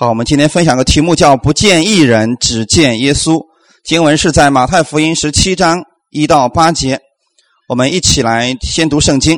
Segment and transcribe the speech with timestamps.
[0.00, 3.44] 好，我们今天分享个题目叫“不见一人，只见耶稣”。
[3.82, 7.00] 经文是在马太福音十七章一到八节。
[7.68, 9.36] 我们一起来先读圣经。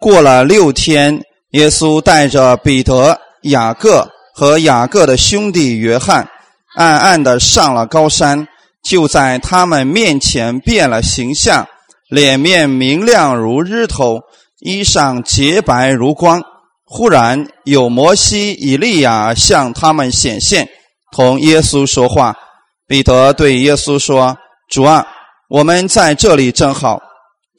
[0.00, 6.28] 过了六天，耶稣带着彼得、雅各和雅各的兄弟约翰，
[6.74, 8.48] 暗暗的上了高山，
[8.82, 11.64] 就在他们面前变了形象，
[12.08, 14.22] 脸面明亮如日头，
[14.58, 16.42] 衣裳洁白如光。
[16.90, 20.66] 忽然有摩西、以利亚向他们显现，
[21.12, 22.34] 同耶稣说话。
[22.86, 24.38] 彼得对耶稣说
[24.72, 25.06] ：“主啊，
[25.50, 26.98] 我们在这里正好。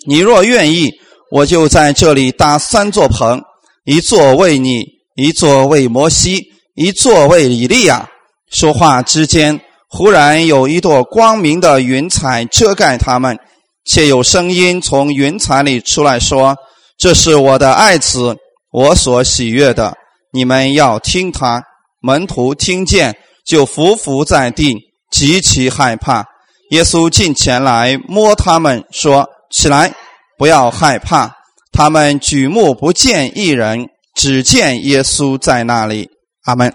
[0.08, 0.92] 你若愿意，
[1.30, 3.40] 我就在这里搭三座棚，
[3.86, 4.84] 一座为你，
[5.16, 8.10] 一座为摩西，一座为以利亚。”
[8.52, 13.38] 说话之间，忽然有一朵光明的云彩遮盖他们，
[13.86, 16.58] 且有声音从云彩里出来说
[16.98, 18.36] ：“这是我的爱子。”
[18.72, 19.98] 我所喜悦的，
[20.32, 21.64] 你们要听他。
[22.02, 24.78] 门徒听见，就伏伏在地，
[25.12, 26.24] 极其害怕。
[26.70, 29.92] 耶稣近前来摸他们，说：“起来，
[30.38, 31.36] 不要害怕。”
[31.74, 36.08] 他们举目不见一人，只见耶稣在那里。
[36.46, 36.72] 阿门。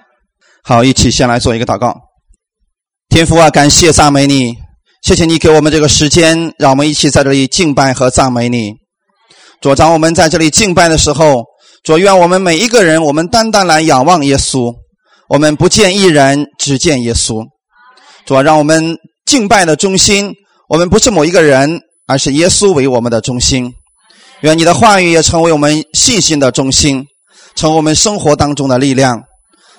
[0.64, 1.94] 好，一起先来做一个祷告。
[3.08, 4.56] 天父啊，感谢赞美你，
[5.02, 8.74] 谢谢你给我们这个时间，让我们一起在这里敬拜和赞美你。
[9.60, 11.44] 主长，我们在这里敬拜的时候。
[11.84, 14.74] 主愿我们每一个人，我们单单来仰望耶稣，
[15.28, 17.44] 我们不见一人，只见耶稣。
[18.24, 20.32] 主啊让我们敬拜的中心，
[20.70, 23.70] 我们不是某一个人，而是耶稣为我们的中心。
[24.41, 27.04] 愿你的话语也成为我们信心的中心，
[27.54, 29.22] 成为我们生活当中的力量。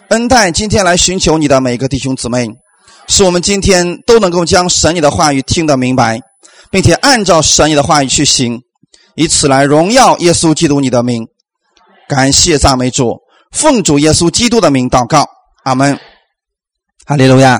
[0.09, 2.47] 恩待今天来寻求你的每一个弟兄姊妹，
[3.07, 6.21] 使我们今天都能够将神你的话语听得明白，
[6.69, 8.61] 并且按照神你的话语去行，
[9.15, 11.25] 以此来荣耀耶稣基督你的名。
[12.07, 13.17] 感谢赞美主，
[13.51, 15.27] 奉主耶稣基督的名祷告，
[15.63, 15.99] 阿门。
[17.05, 17.59] 哈利路亚。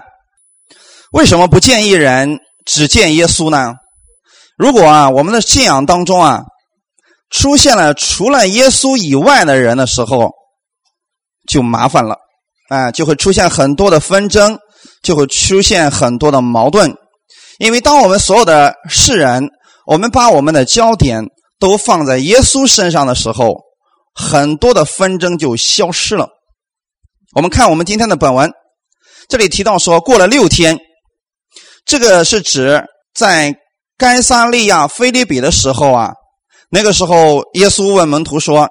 [1.12, 3.74] 为什么不见一人，只见耶稣呢？
[4.58, 6.44] 如果啊，我们的信仰当中啊，
[7.30, 10.32] 出现了除了耶稣以外的人的时候，
[11.48, 12.18] 就麻烦了，
[12.70, 14.58] 啊，就会出现很多的纷争，
[15.02, 16.96] 就会出现很多的矛盾。
[17.58, 19.50] 因为当我们所有的世人，
[19.86, 21.24] 我们把我们的焦点
[21.60, 23.56] 都放在耶稣身上的时候，
[24.16, 26.30] 很多的纷争就消失了。
[27.36, 28.50] 我们看我们今天的本文，
[29.28, 30.80] 这里提到说，过了六天，
[31.86, 32.82] 这个是指
[33.14, 33.54] 在
[33.98, 36.14] 该撒利亚菲利比的时候啊。
[36.70, 38.70] 那个时候，耶稣问门徒说：“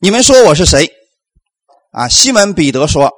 [0.00, 0.88] 你们说我是谁？”
[1.90, 3.10] 啊，西门彼得说：“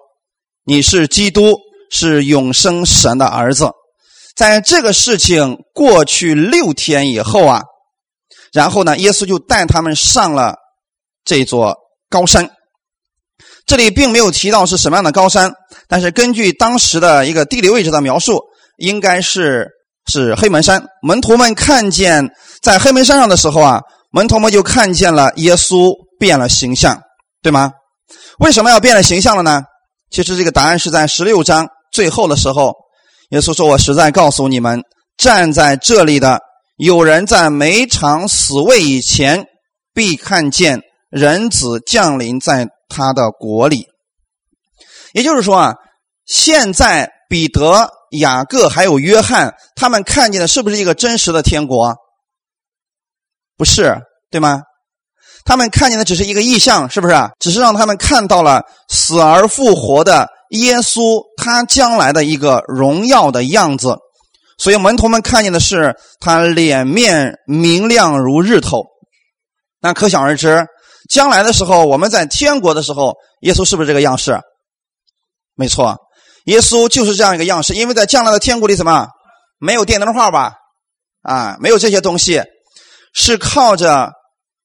[0.64, 1.56] 你是基督，
[1.91, 3.70] 是永生神的儿子。”
[4.34, 7.62] 在这个事情过去六天以后啊，
[8.53, 10.56] 然后呢，耶稣就带他们上了。
[11.26, 11.76] 这座
[12.09, 12.48] 高山，
[13.66, 15.53] 这里并没有提到是什么样的高山，
[15.88, 18.41] 但是根据当时的一个地理位置的描述，
[18.78, 19.69] 应该是
[20.06, 20.87] 是黑门山。
[21.03, 22.31] 门徒们看见
[22.62, 23.82] 在黑门山上的时候啊，
[24.12, 27.03] 门徒们就看见了耶稣变了形象，
[27.43, 27.72] 对吗？
[28.38, 29.62] 为什么要变了形象了呢？
[30.10, 32.72] 其实这个答案是在十六章最后的时候，
[33.31, 34.81] 耶稣说：“我实在告诉你们，
[35.16, 36.38] 站在这里的
[36.76, 39.44] 有人在每场死位以前
[39.93, 40.81] 必看见。”
[41.11, 43.87] 人子降临在他的国里，
[45.12, 45.75] 也就是说啊，
[46.25, 51.94] 现在彼得、雅各还有约翰，他们看见的是不是一个真实的天国？
[53.56, 53.97] 不是，
[54.31, 54.62] 对吗？
[55.44, 57.15] 他们看见的只是一个意象，是不是？
[57.38, 63.97] 只是让他们看到了死而复活的耶稣，他将来的一个荣耀的样子。
[64.59, 68.83] 所以门徒们看见的是他脸面明亮如日头，
[69.81, 70.67] 那可想而知。
[71.09, 74.41] 将来的时候，我们在天国的时候，耶稣是不是这个样式？
[75.55, 75.97] 没错，
[76.44, 77.75] 耶稣就是这样一个样式。
[77.75, 79.06] 因为在将来的天国里，怎么
[79.59, 80.53] 没有电灯泡吧？
[81.22, 82.43] 啊，没有这些东西，
[83.15, 84.12] 是靠着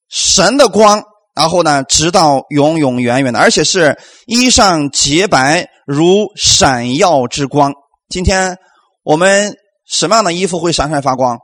[0.08, 1.02] 神的光，
[1.34, 7.72] 然后呢，直到永永远远的，而且是衣裳洁白如闪耀之光。
[8.08, 8.56] 今天
[9.02, 9.56] 我们
[9.88, 11.38] 什么样的衣服会闪闪发光？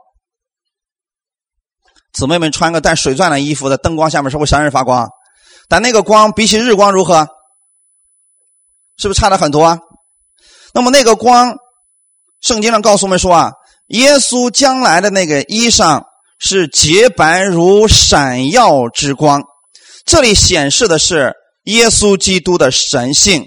[2.11, 5.07] 姊妹们穿个带水钻的衣服，在灯光下面是会闪闪发光，
[5.67, 7.27] 但那个光比起日光如何？
[8.97, 9.63] 是不是差的很多？
[9.63, 9.77] 啊？
[10.73, 11.55] 那么那个光，
[12.41, 13.51] 圣经上告诉我们说啊，
[13.89, 16.03] 耶稣将来的那个衣裳
[16.39, 19.43] 是洁白如闪耀之光，
[20.03, 21.33] 这里显示的是
[21.65, 23.45] 耶稣基督的神性。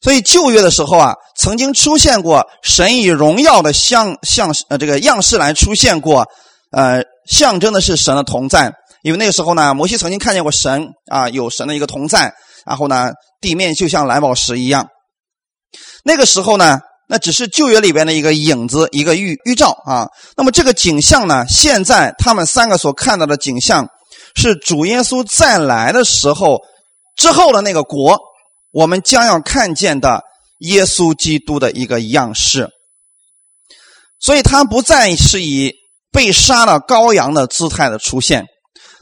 [0.00, 6.26] 所以旧约的时候啊，曾经出现过神以荣耀的像像呃这个样式来出现过，
[6.70, 7.04] 呃。
[7.32, 12.32] 象征的是神的同在，因为那个时候呢，摩西曾经看见过神啊，有神的一个同在。
[12.64, 14.86] 然后呢，地面就像蓝宝石一样。
[16.04, 20.06] 那个时候呢，那只是旧约里边的一个影子，一个预预兆啊。
[20.36, 23.88] 那么这个景象呢，现在他们三个所看到的景象，
[24.36, 26.60] 是主耶稣再来的时候
[27.16, 28.16] 之后的那个国，
[28.70, 30.22] 我们将要看见的
[30.60, 32.68] 耶稣基督的一个样式。
[34.20, 35.72] 所以，他不再是以
[36.12, 38.44] 被杀了羔羊的姿态的出现。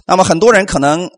[0.06, 1.10] 那么，很多人可能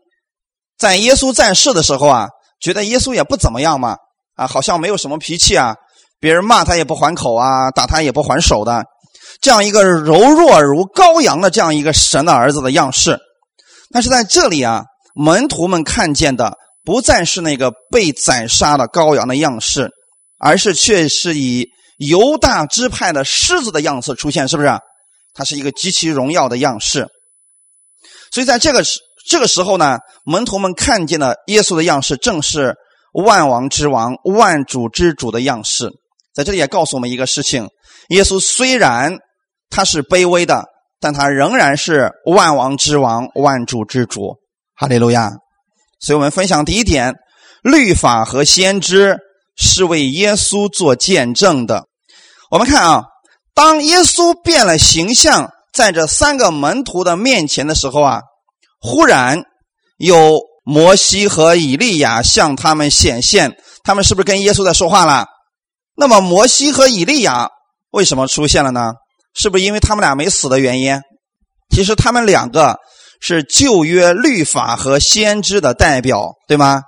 [0.77, 2.27] 在耶稣在世的时候啊，
[2.59, 3.95] 觉得耶稣也不怎么样嘛，
[4.35, 5.75] 啊，好像没有什么脾气啊，
[6.19, 8.83] 别人骂他也不还口啊，打他也不还手的，
[9.39, 13.19] 这样一个柔弱如羔羊的这样一个神的儿子的样式。
[13.91, 14.83] 但是在这里啊，
[15.15, 19.89] 门徒们看见的不再是那个被宰杀的羔羊的样式，
[20.39, 21.67] 而是却是以。
[21.99, 24.69] 犹大支派的狮子的样式出现，是不是？
[25.33, 27.07] 它是一个极其荣耀的样式。
[28.31, 28.99] 所以在这个时
[29.29, 32.75] 这个时候呢，门徒们看见了耶稣的样式，正是
[33.13, 35.89] 万王之王、万主之主的样式。
[36.33, 37.67] 在这里也告诉我们一个事情：
[38.09, 39.17] 耶稣虽然
[39.69, 40.65] 他是卑微的，
[40.99, 44.35] 但他仍然是万王之王、万主之主。
[44.75, 45.31] 哈利路亚！
[45.99, 47.13] 所以我们分享第一点：
[47.61, 49.17] 律法和先知
[49.55, 51.85] 是为耶稣做见证的。
[52.49, 53.03] 我们看啊，
[53.53, 58.21] 当耶稣变了形象，在这三个门徒的面前的时候啊，
[58.79, 59.43] 忽然
[59.97, 65.27] 有摩西和以利亚向他们显现，他们是不是跟耶稣在说话了？
[65.95, 67.49] 那么摩西和以利亚
[67.91, 68.93] 为什么出现了呢？
[69.35, 70.99] 是不是因为他们俩没死的原因？
[71.69, 72.77] 其实他们两个
[73.21, 76.81] 是旧约律法和先知的代表，对吗？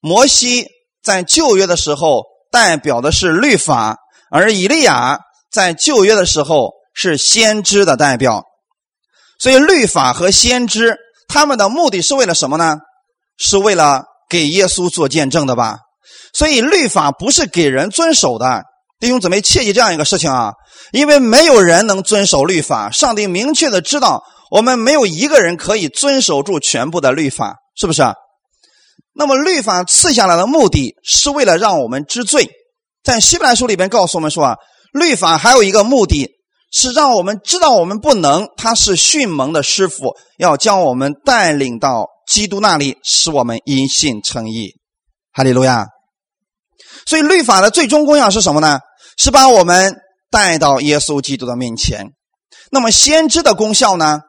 [0.00, 0.66] 摩西
[1.02, 3.96] 在旧约的时候代表的是律法。
[4.32, 5.18] 而以利亚
[5.52, 8.44] 在旧约的时候是先知的代表，
[9.38, 10.96] 所以律法和先知
[11.28, 12.78] 他们的目的是为了什么呢？
[13.36, 15.78] 是为了给耶稣做见证的吧？
[16.32, 18.62] 所以律法不是给人遵守的，
[19.00, 20.52] 弟兄姊妹切记这样一个事情啊！
[20.92, 28.02] 因为没有人能遵守律法，上帝明确的知道我们没有一个人可以遵守住全部的律法，是不是？
[29.12, 32.48] 那么律法赐下来的目的是为了让我们知罪。
[33.02, 34.56] 在希伯来书里边告诉我们说啊，
[34.92, 36.30] 律法还有一个目的
[36.72, 44.74] 是让我们知道我们不能，他是训蒙的师傅，要将我们带领到基督那里，使我们因信称义。
[45.32, 45.86] 哈利路亚！
[47.06, 48.80] 所以律法的最终功效是什么呢？
[49.16, 49.96] 是把我们
[50.30, 52.06] 带到耶稣基督的面前。
[52.70, 54.20] 那么先知的功效呢？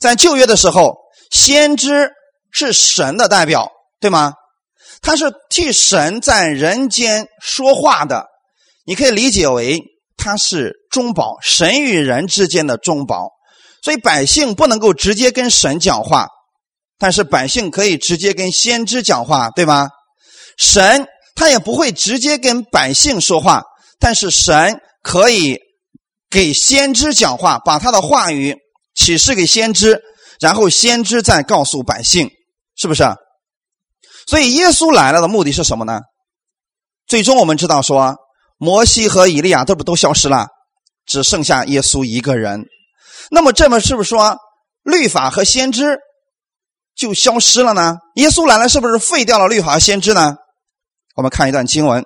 [0.00, 0.96] 在旧约的时候，
[1.30, 2.10] 先知
[2.50, 3.70] 是神的代表，
[4.00, 4.34] 对吗？
[5.00, 8.26] 他是替神在人间说话的，
[8.84, 9.82] 你可以理解为
[10.16, 13.30] 他是中保，神与人之间的中保。
[13.82, 16.26] 所以百姓不能够直接跟神讲话，
[16.98, 19.88] 但是百姓可以直接跟先知讲话，对吗？
[20.58, 23.62] 神他也不会直接跟百姓说话，
[24.00, 25.58] 但是神可以
[26.28, 28.56] 给先知讲话，把他的话语
[28.94, 30.02] 启示给先知，
[30.40, 32.30] 然后先知再告诉百姓，
[32.74, 33.04] 是不是？
[34.26, 36.00] 所以耶稣来了的目的是什么呢？
[37.06, 38.16] 最终我们知道说，
[38.58, 40.46] 摩西和以利亚都不都消失了，
[41.06, 42.64] 只剩下耶稣一个人。
[43.30, 44.36] 那么这么是不是说
[44.82, 45.98] 律法和先知
[46.96, 47.96] 就消失了呢？
[48.14, 50.36] 耶稣来了是不是废掉了律法和先知呢？
[51.16, 52.02] 我们看一段经文，《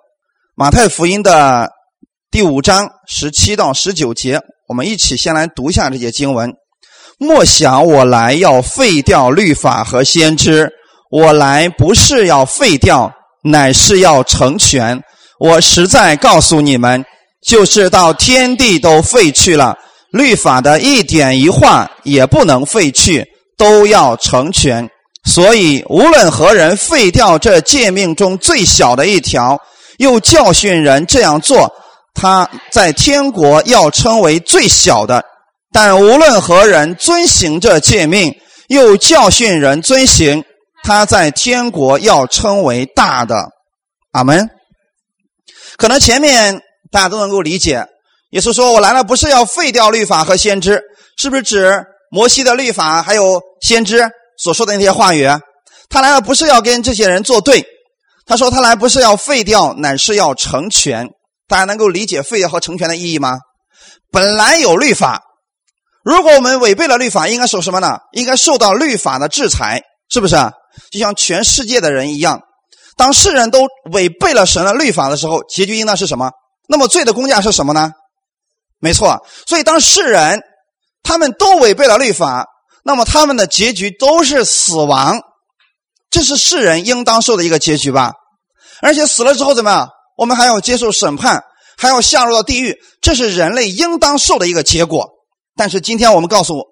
[0.54, 1.70] 马太福音》的
[2.30, 6.52] 第五章十七到十九节，我们一起先来读一下这些经文。
[7.18, 10.72] 莫想我来要废掉律法和先知。
[11.10, 15.02] 我来不是要废掉，乃是要成全。
[15.40, 17.02] 我实在告诉你们，
[17.42, 19.74] 就是到天地都废去了，
[20.12, 24.86] 律法的一点一画也不能废去，都要成全。
[25.24, 29.58] 所以，无论何人废掉这诫命中最小的一条，
[29.96, 31.72] 又教训人这样做，
[32.14, 35.22] 他在天国要称为最小的；
[35.72, 38.34] 但无论何人遵行这诫命，
[38.68, 40.44] 又教训人遵行。
[40.82, 43.48] 他在天国要称为大的，
[44.12, 44.46] 阿门。
[45.80, 46.60] 可能前面
[46.92, 47.86] 大家都能够理解，
[48.32, 50.82] 耶稣说：“我来了不是要废掉律法和先知，
[51.16, 54.06] 是不是指摩西的律法还有先知
[54.36, 55.26] 所说的那些话语？
[55.88, 57.64] 他来了不是要跟这些人作对，
[58.26, 61.08] 他说他来不是要废掉，乃是要成全。
[61.48, 63.38] 大家能够理解废掉和成全的意义吗？
[64.12, 65.22] 本来有律法，
[66.04, 67.96] 如果我们违背了律法，应该受什么呢？
[68.12, 70.36] 应该受到律法的制裁，是不是？”
[70.92, 72.42] 就像全世界的人一样，
[73.00, 76.32] 当世人都违背了神的律法的时候，结局应当是什么？
[76.68, 77.92] 那么罪的公价是什么呢？
[78.78, 80.42] 没错，所以当世人
[81.02, 82.44] 他们都违背了律法，
[82.84, 85.18] 那么他们的结局都是死亡，
[86.10, 88.12] 这是世人应当受的一个结局吧。
[88.82, 89.88] 而且死了之后怎么样？
[90.18, 91.42] 我们还要接受审判，
[91.78, 95.08] 还要下入到地狱，这是人类应当受的一个结果。
[95.56, 96.64] 但是今天我们告诉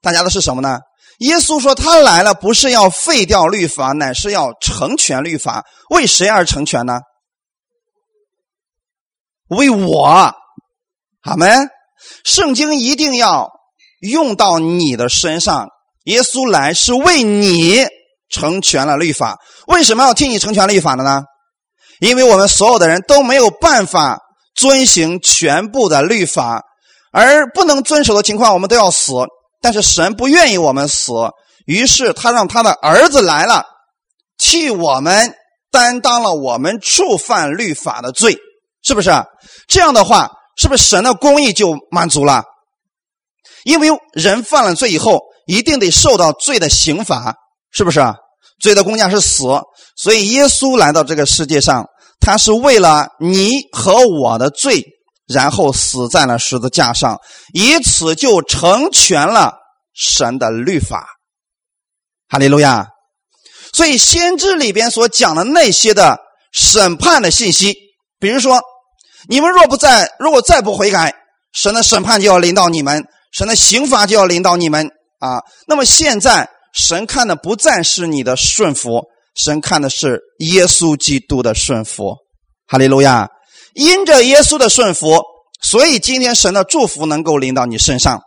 [0.00, 0.80] 大家的是什么呢？
[1.18, 5.64] 耶稣说他来了不是要废掉律法，乃是要成全律法。
[5.90, 7.00] 为谁而成全呢？
[9.48, 10.34] 为我，
[11.22, 11.68] 阿门。
[12.24, 13.50] 圣经一定要
[14.00, 15.68] 用到你的身上。
[16.04, 17.86] 耶稣来是为你
[18.28, 19.38] 成全了律法。
[19.66, 21.22] 为什么要替你成全律法的呢？
[22.00, 24.18] 因为我们所有的人都没有办法
[24.54, 26.60] 遵行全部的律法，
[27.12, 29.12] 而不能遵守的情况，我们都要死。
[29.64, 31.10] 但是神不愿意我们死，
[31.64, 33.64] 于是他让他的儿子来了，
[34.36, 35.34] 替我们
[35.70, 38.36] 担当了我们触犯律法的罪，
[38.82, 39.10] 是不是？
[39.66, 42.44] 这样的话，是不是神的公义就满足了？
[43.64, 47.34] 因为人犯了罪以后，一定得受到罪的刑罚，
[47.72, 48.02] 是不是？
[48.60, 49.44] 罪的公价是死，
[49.96, 51.86] 所以耶稣来到这个世界上，
[52.20, 54.84] 他是为了你和我的罪。
[55.26, 57.18] 然后死在了十字架上，
[57.52, 59.54] 以此就成全了
[59.94, 61.06] 神的律法。
[62.28, 62.88] 哈利路亚！
[63.72, 66.18] 所以先知里边所讲的那些的
[66.52, 67.74] 审判的信息，
[68.20, 68.60] 比如说，
[69.28, 71.14] 你们若不再，如果再不悔改，
[71.52, 74.86] 神的审判就要临到你们，神的刑罚就要临到你们
[75.18, 75.40] 啊。
[75.66, 79.02] 那么现在，神看的不再是你的顺服，
[79.34, 82.16] 神看的是耶稣基督的顺服。
[82.66, 83.28] 哈利路亚！
[83.74, 85.20] 因着耶稣的顺服，
[85.60, 88.22] 所以今天神的祝福能够临到你身上。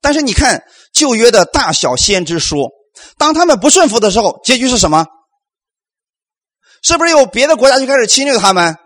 [0.00, 0.62] 但是你看
[0.92, 2.68] 旧约的大小先知书，
[3.16, 5.06] 当他们不顺服的时候，结局是什么？
[6.82, 8.76] 是不是有别的国家就开始侵略他们？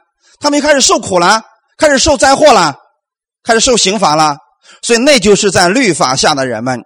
[0.41, 1.43] 他们就开始受苦了，
[1.76, 2.75] 开始受灾祸了，
[3.43, 4.37] 开始受刑罚了。
[4.83, 6.81] 所以那就是在律法下的人们，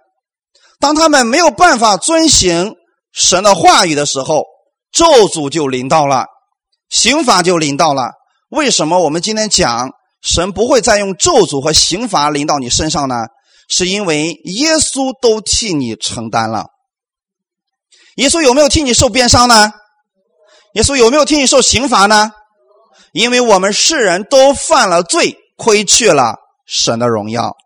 [0.79, 2.75] 当他们没有办法遵行
[3.13, 4.43] 神的话语的时候，
[4.91, 6.25] 咒诅就临到了，
[6.89, 8.11] 刑罚就临到了。
[8.49, 13.15] 为什么我们今天讲神不会再用咒诅和刑罚临到你身上呢？
[13.69, 16.67] 是因为耶稣都替你承担了。
[18.15, 19.71] 耶稣有没有替你受鞭伤呢？
[20.73, 22.31] 耶稣有没有替你受刑罚呢？
[23.11, 26.35] 因为我们世人都犯了罪，亏去了
[26.65, 27.57] 神的荣耀。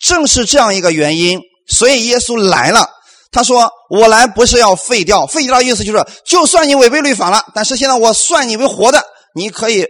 [0.00, 2.88] 正是这样一个原因，所以耶稣来了。
[3.30, 9.04] 他说：“我来不是要废掉，废掉的意思就是，就算你违背律法了，但是现在我算你为活的。”
[9.34, 9.86] 你可以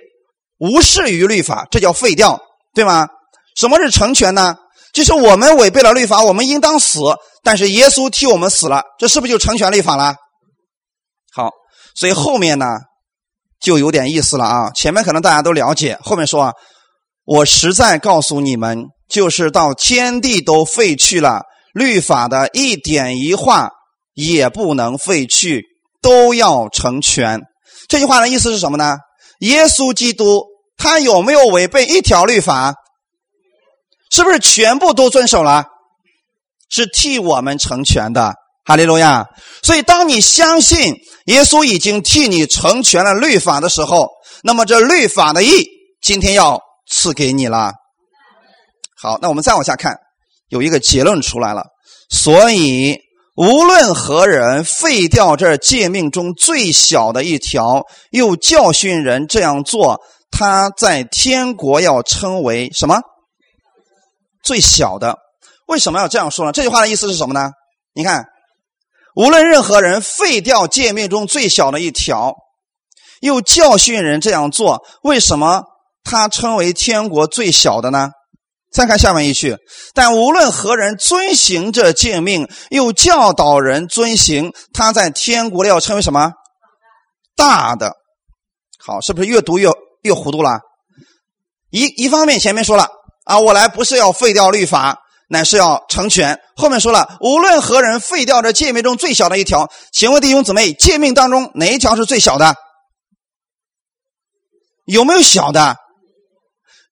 [0.59, 2.41] 无视于律法，这叫废掉，
[2.75, 3.09] 对吗？
[3.57, 4.57] 什么是成全呢？
[4.93, 7.01] 就是我们违背了律法，我们应当死，
[7.43, 10.15] 但是耶稣替我们死了，这是不是就成全律法了？
[11.33, 11.51] 好，
[11.95, 12.67] 所以后面呢
[13.61, 14.71] 就有点意思了啊。
[14.71, 16.53] 前面可能大家都了解，后面说啊，
[17.25, 21.43] 我实在告诉你们，就是到天地都废去了，
[21.73, 23.71] 律法的一点一画
[24.15, 25.65] 也不能废去，
[26.03, 27.41] 都要成全。
[27.89, 28.97] 这句话的意思是什么呢？
[29.41, 30.45] 耶稣基督
[30.79, 32.75] 他有没有违背一条律法？
[34.11, 35.67] 是不是全部都遵守了？
[36.71, 39.27] 是替我们成全的，哈利路亚！
[39.63, 40.95] 所以当你相信
[41.27, 44.09] 耶稣已经替你成全了律法的时候，
[44.43, 45.67] 那么这律法的义
[46.01, 47.73] 今天要赐给你了。
[48.97, 49.97] 好，那我们再往下看，
[50.49, 51.65] 有一个结论出来了。
[52.09, 52.99] 所以。
[53.41, 59.99] 无论何人废掉这诫命中最小的一条，又教训人这样做，
[60.31, 63.01] 他在天国要称为什么？
[64.45, 65.17] 最小的。
[65.69, 66.53] 为什么要这样说呢？
[66.53, 67.53] 这句话的意思是什么呢？
[67.95, 68.27] 你看，
[69.15, 72.35] 无论任何人废掉诫命中最小的一条，
[73.23, 75.63] 又教训人这样做，为什么
[76.05, 78.11] 他称为天国最小的呢？
[78.73, 79.57] 再看下面一句，
[79.95, 86.33] 但无论何人遵行这诫命，又教导人遵行，他在天国里要称为什么？
[87.35, 87.97] 大的。
[88.79, 89.71] 好，是不是越读越
[90.03, 90.61] 越糊涂了？
[91.71, 92.89] 一一方面前面说了
[93.25, 94.99] 啊，我来不是要废掉律法，
[95.29, 96.41] 乃是要成全。
[96.57, 102.55] 后面说了，无论何人废掉这诫命中最小的一条，请问弟兄姊妹，诫命当中哪一条是最小的？
[104.87, 105.77] 有没有小的？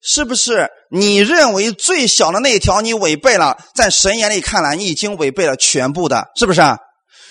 [0.01, 6.79] 是不是你认为最小的那一条你违背了，在神眼里看来，你已经违背了全部的，是不是啊？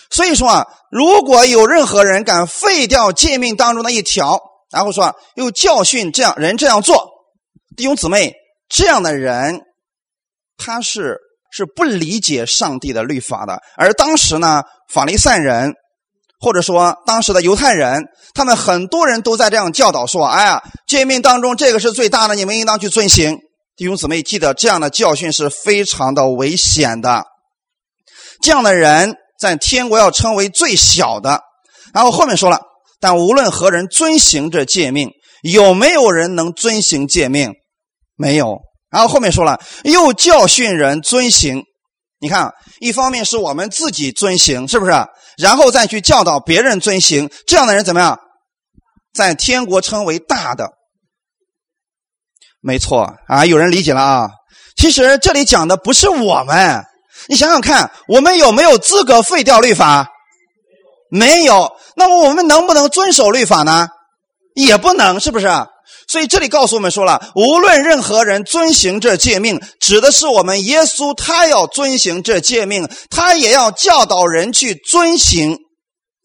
[0.09, 4.39] 所以说啊，如果有任何人敢废掉诫命当中的一条，
[4.71, 7.07] 然后说又教训这样人这样做，
[7.75, 8.33] 弟兄姊妹，
[8.69, 9.61] 这样的人
[10.57, 11.17] 他是
[11.51, 13.59] 是不理解上帝的律法的。
[13.75, 15.73] 而当时呢，法利赛人。
[16.39, 17.99] 或者说，当时的犹太人，
[18.35, 23.39] 他们很多人都在这样教导说：“哎呀，诫命当中这个是最大的，你们应当去遵行。”
[23.77, 27.23] 弟兄姊妹，记得这样的教训是非常的危险的。
[28.41, 31.41] 这样的人在天国要称为最小的。
[31.93, 32.59] 然后后面说了，
[32.99, 35.11] 但无论何人遵行这诫命，
[35.43, 37.53] 有没有人能遵行诫命？
[38.15, 38.57] 没有。
[38.89, 41.63] 然后后面说了，又教训人遵行。
[42.19, 44.91] 你看，一方面是我们自己遵行，是不是？
[45.37, 48.19] 然后再去教导别人遵行，这样的人怎么样？
[49.13, 50.67] 在天国称为大的。
[52.61, 54.29] 没错啊，有人理解了啊。
[54.75, 56.83] 其实这里讲的不是我们，
[57.27, 60.07] 你想想看，我们有没有资格废掉律法？
[61.09, 61.71] 没有。
[61.95, 63.87] 那么我们能不能遵守律法呢？
[64.55, 65.47] 也不能，是不是？
[66.07, 75.57] 所以这里告诉我们说了，无论任何人遵行这诫命，指的是我们耶稣，他要遵行这诫命，他也要教导人去遵行，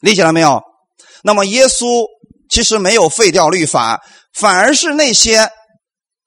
[0.00, 0.62] 理解了没有？
[1.22, 2.04] 那么耶稣
[2.50, 4.00] 其实没有废掉律法，
[4.34, 5.48] 反而是那些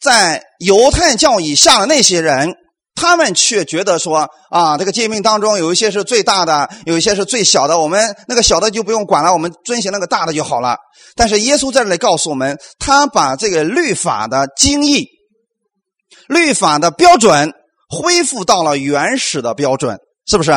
[0.05, 2.53] 在犹太教以下的那些人。
[2.97, 7.77] 他们却觉得说啊，这个诫命当中有一些是最大的，有一些是最小的。
[7.77, 10.77] 我们那个小的就不用管了，我们遵循那个大的就好了。
[11.13, 15.09] 但是耶稣在这里告诉我们，他把这个律法的精义、
[16.29, 17.51] 律法的标准
[17.89, 20.51] 恢复到了原始的标准，是不是？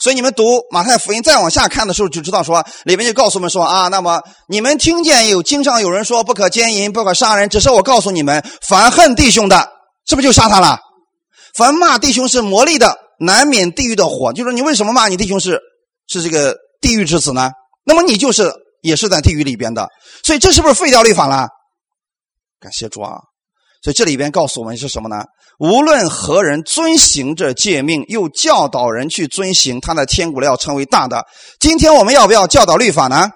[0.00, 9.68] 所以你们读马太福音再往下看的时候，就知道说里面就告诉我们说啊，那么你们听见有经常有人说不可奸淫、不可杀人，只是我告诉你们，凡恨弟兄的，
[10.06, 10.78] 是不是就杀他了？
[11.54, 14.32] 凡骂弟兄是魔力的，难免地狱的火。
[14.32, 15.60] 就说你为什么骂你弟兄是
[16.08, 17.50] 是这个地狱之子呢？
[17.84, 19.88] 那么你就是也是在地狱里边的。
[20.24, 21.48] 所以这是不是废掉律法了？
[22.58, 23.18] 感谢主啊！
[23.82, 25.24] 所以这里边告诉我们是什么呢？
[25.58, 31.26] 无论何人遵行这诫命，又教导人去遵行，他的天国要成为大的。
[31.60, 33.30] 今天我们要不要教导律法呢？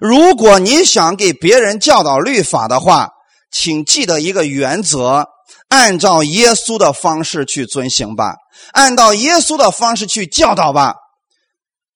[0.00, 3.10] 如果你想给别人教导律法的话，
[3.50, 5.28] 请记得一个原则。
[5.68, 8.34] 按照耶稣的方式去遵行吧，
[8.72, 10.96] 按照耶稣的方式去教导吧。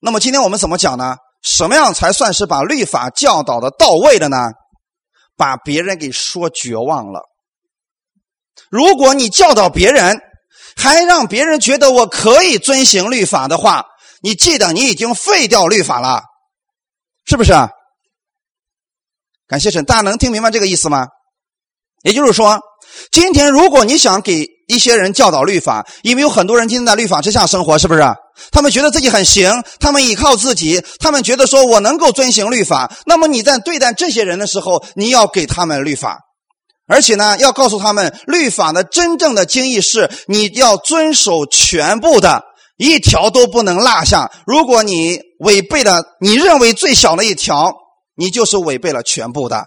[0.00, 1.17] 那么今天我们怎么讲呢？
[1.43, 4.37] 什么样才算是把律法教导的到位的呢？
[5.37, 7.21] 把别人给说绝望了。
[8.71, 10.19] 如果你教导别人，
[10.76, 13.84] 还让别人觉得我可以遵行律法的话，
[14.23, 16.23] 你记得你已经废掉律法了，
[17.26, 17.69] 是不是啊？
[19.49, 21.06] 感谢神，大家能听明白这个意思吗？
[22.02, 22.60] 也就是说。
[23.10, 28.00] 今天，如果你想给一些人教导律法，因为有很多人今天在律法之下生活，是不是？
[28.52, 32.90] 他们觉得自己很行，他们依靠自己，他们觉得说我能够遵行律法。
[33.04, 36.21] 那么你在对待这些人的时候，你要给他们律法，
[36.87, 42.45] 而且呢，要告诉他们律法的真正的精义是你要遵守全部的，
[42.77, 44.31] 一条都不能落下。
[44.47, 47.75] 如果你违背了你认为最小的一条，
[48.15, 49.65] 你就是违背了全部的。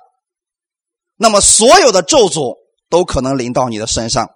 [1.17, 2.57] 那么所有的咒诅。
[2.91, 4.27] 都可能临到你的身上，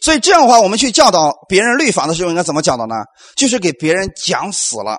[0.00, 2.94] 所以这样的话，我们去教导别人律法的时候，应该怎么教导呢？
[3.34, 4.96] 就是给别人讲死了，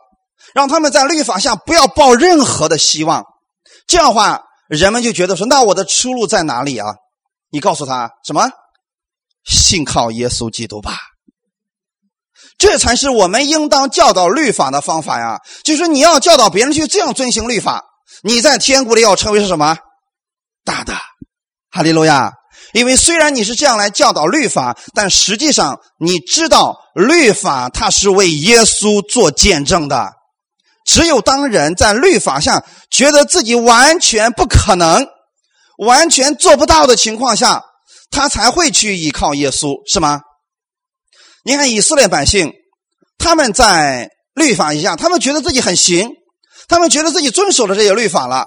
[0.53, 3.23] 让他们在律法下不要抱任何的希望。
[3.87, 6.87] 这样的话，人们就觉得说：“那我的出路在哪里啊？”
[7.51, 8.49] 你告诉他什么？
[9.45, 10.97] 信靠耶稣基督吧，
[12.57, 15.39] 这才是我们应当教导律法的方法呀！
[15.63, 17.83] 就是你要教导别人去这样遵行律法，
[18.23, 19.77] 你在天国里要成为是什么？
[20.63, 20.93] 大的。
[21.69, 22.33] 哈利路亚！
[22.73, 30.11] 因为虽然你是这样来教导律法，但实际上你知道律法它是为耶稣做见证的。
[30.85, 35.05] 只有当人在律法上觉得自己完全不可能、
[35.79, 37.63] 完全做不到的情况下，
[38.11, 40.21] 他才会去依靠耶稣，是吗？
[41.43, 42.53] 你看以色列百姓，
[43.17, 46.09] 他们在律法一下，他们觉得自己很行，
[46.67, 48.45] 他们觉得自己遵守了这些律法了。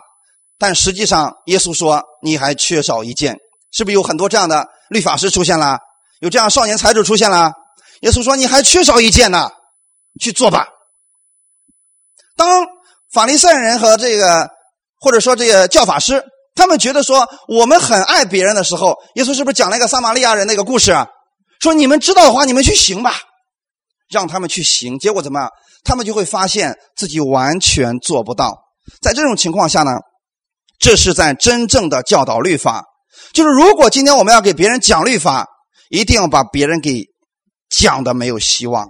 [0.59, 3.37] 但实际上，耶稣说你还缺少一件，
[3.73, 5.79] 是不是有很多这样的律法师出现了？
[6.21, 7.53] 有这样少年才子出现了？
[8.01, 9.51] 耶稣说你还缺少一件呢，
[10.21, 10.67] 去做吧。
[12.39, 12.65] 当
[13.13, 14.49] 法利赛人和这个
[14.99, 16.25] 或者说这个教法师，
[16.55, 21.07] 他们觉得说我们很爱别人的时候，耶稣是不是讲了一个撒玛利亚人那个故事啊？
[21.61, 23.13] 说你们知道的话，你们去行吧，
[24.09, 24.99] 让他们去行。
[24.99, 25.51] 结果怎么样？
[25.85, 28.57] 他们就会发现自己完全做不到。
[29.03, 29.93] 在这种情况下呢？
[30.81, 32.85] 这是在真正的教导律法，
[33.33, 35.45] 就是如果今天我们要给别人讲律法，
[35.91, 37.05] 一定要把别人给
[37.69, 38.87] 讲的没有希望，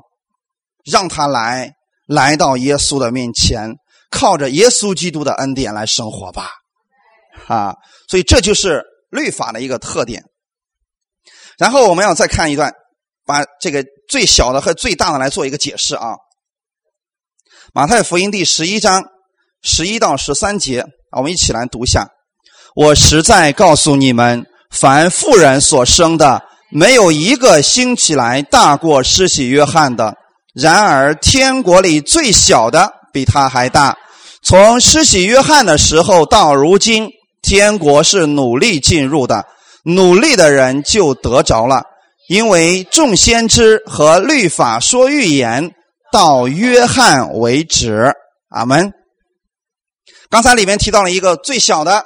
[0.84, 1.72] 让他来
[2.08, 3.76] 来到耶稣的面前，
[4.10, 6.48] 靠着耶稣基督的恩典来生活吧，
[7.46, 7.76] 啊，
[8.08, 10.24] 所以这就是律法的一个特点。
[11.58, 12.72] 然后我们要再看一段，
[13.26, 16.12] 把这个最小的和最大的来做一个解释啊，
[17.74, 19.04] 《马太福音》第十一章
[19.60, 20.86] 十一到十三节。
[21.14, 22.08] 我们一起来读一下。
[22.74, 30.14] 我实在告诉你们，凡妇人所生的，没有一个兴起来大过施洗约翰的。
[30.54, 33.96] 然而天国里最小的比他还大。
[34.42, 37.10] 从施洗约翰的时候到如今，
[37.42, 39.44] 天国是努力进入的，
[39.84, 41.84] 努力的人就得着了。
[42.28, 45.72] 因为众先知和律法说预言
[46.12, 48.12] 到约翰为止。
[48.50, 48.92] 阿门。
[50.30, 52.04] 刚才里面提到了一个最小的，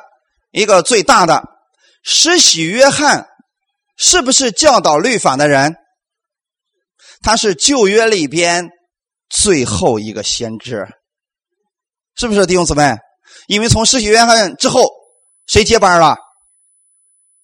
[0.53, 1.43] 一个最大的。
[2.05, 3.27] 施洗约翰
[3.97, 5.77] 是不是教导律法的人？
[7.23, 8.69] 他是旧约里边
[9.31, 10.87] 最后一个先知，
[12.17, 12.97] 是不是弟兄姊妹？
[13.47, 14.85] 因为从施洗约翰之后，
[15.47, 16.17] 谁接班了？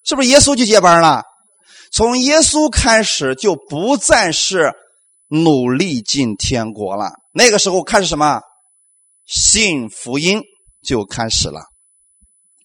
[0.05, 1.23] 是不是耶稣就接班了？
[1.93, 4.73] 从耶稣开始就不再是
[5.29, 7.11] 努力进天国了。
[7.33, 8.41] 那个时候开始什么？
[9.27, 10.43] 信福音
[10.87, 11.61] 就开始了。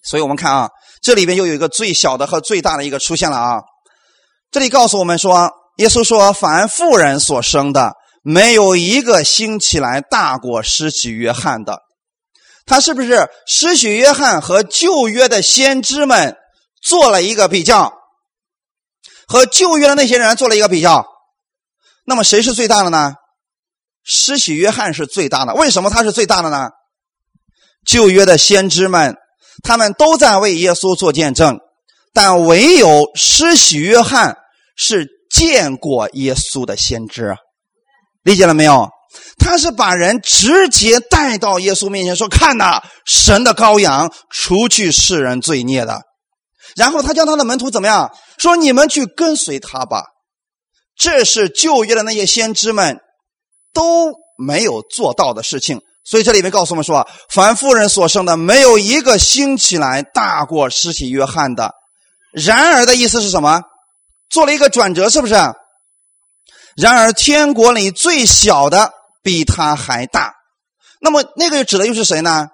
[0.02, 0.70] 所以我们看啊，
[1.02, 3.62] 这里边又有一个最小的和最大的一个出现了啊。
[4.52, 11.80] 这里告诉我们说，耶稣说：“凡妇人所生的，没有一个兴起来大过施洗约翰的。”
[12.66, 16.38] 他是不是施洗约翰和旧约的先知们
[16.82, 17.94] 做了一个比较？
[19.28, 21.06] 和旧约的那些人做了一个比较，
[22.06, 23.16] 那么谁是最大的呢？
[24.04, 25.54] 施洗约翰是最大的。
[25.56, 26.70] 为什么他是最大的呢？
[27.86, 29.16] 旧约的先知们。
[29.62, 31.60] 他们都在为耶稣做见证，
[32.12, 34.36] 但唯有施洗约翰
[34.76, 37.36] 是见过耶稣的先知，
[38.22, 38.88] 理解了没有？
[39.40, 46.02] 他是把人直接带到耶稣面前，说：“看呐，神的羔羊，除去世人罪孽的。”
[46.76, 48.12] 然后他叫他的门徒怎么样？
[48.38, 50.04] 说：“你们去跟随他吧。”
[50.96, 53.00] 这是旧约的那些先知们
[53.74, 55.82] 都没有做到的事情。
[56.06, 61.72] 所以这里面告诉我们说，凡妇人所生的，没有一个兴起来大过施洗约翰的。
[62.32, 63.62] 然而的意思是什么？
[64.34, 65.36] 做了一个转折，是不是？
[66.76, 68.92] 然而天国里最小的
[69.22, 70.34] 比他还大。
[71.00, 72.48] 那么那个又指的又是谁呢？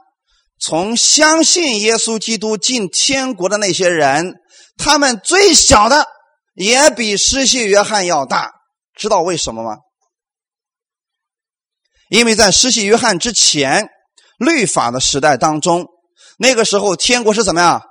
[0.59, 4.35] 从相信耶稣基督进天国的那些人，
[4.77, 6.05] 他们最小的
[6.53, 8.51] 也比失信约翰要大。
[8.93, 9.77] 知道为什么吗？
[12.09, 13.87] 因为在失信约翰之前，
[14.37, 15.87] 律法的时代当中，
[16.37, 17.81] 那个时候天国是怎么样？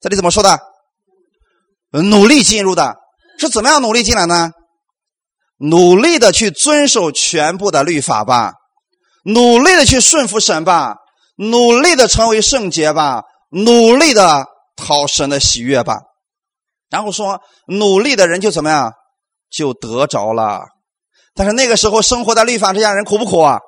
[0.00, 0.58] 这里怎么说的？
[1.90, 2.96] 努力进入的，
[3.38, 4.50] 是怎么样努力进来呢？
[5.58, 8.52] 努力的去遵守全部的律法吧，
[9.24, 10.96] 努力的去顺服神吧，
[11.36, 14.46] 努力的成为圣洁吧，努力的
[14.76, 15.98] 讨神的喜悦吧。
[16.90, 18.92] 然后说，努力的人就怎么样？
[19.50, 20.62] 就得着了。
[21.34, 23.58] 但是那个时候生活在律法之下，人苦不苦啊？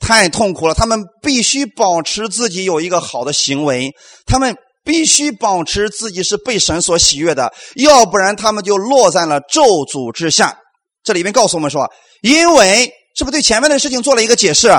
[0.00, 0.74] 太痛苦了。
[0.74, 3.92] 他们必须保持自己有一个好的行为，
[4.26, 10.58] 他们必须保持自己是被神所喜悦的，要不然他们就落在了咒诅之下。
[11.04, 11.90] 这里面告诉我们说，
[12.22, 14.70] 因为是不是对前面的事情做了一个解释？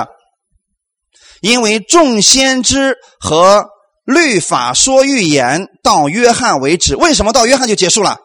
[1.40, 3.66] 因为众先知和
[4.04, 8.18] 律法说预言到约翰为止，为什么到约翰就结束了？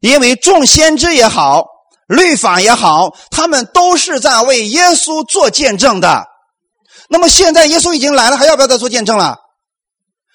[0.00, 1.64] 因为众先知也好。
[2.08, 6.26] 律法也好，他们都是在为耶稣做见证的。
[7.08, 9.36] 那么现在耶稣已经来了，还要不要再做见证了？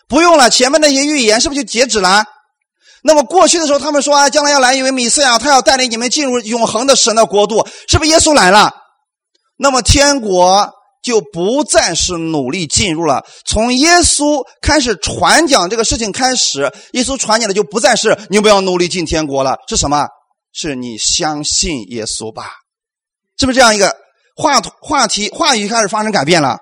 [0.08, 2.24] 不用了，前面那些预言是不是就截止了？
[3.04, 8.74] 那么过去的时候，他们说啊，将来要来一位弥赛亚，他要带领你们进入永恒的神的国度，是不是耶稣来了？
[9.58, 13.26] 那么天国就不再是努力进入了。
[13.46, 20.08] 从耶稣开始传讲这个事情开始，耶稣传讲的就不再是你不要努力进天国了，是什么？
[20.54, 22.52] 是你相信耶稣吧？
[23.40, 23.96] 是不是这样一个
[24.36, 26.58] 话话题话语开始发生改变了？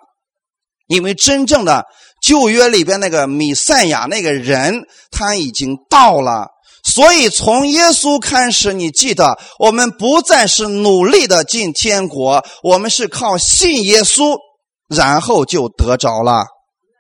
[0.88, 1.86] 因为真正的
[2.25, 6.47] 旧约里边那个弥赛亚那个人他已经到了，
[6.83, 14.39] 所以从耶稣开始，你记得我们不再是努力的进天国，我们是靠信耶稣，
[14.88, 16.47] 然后就得着了。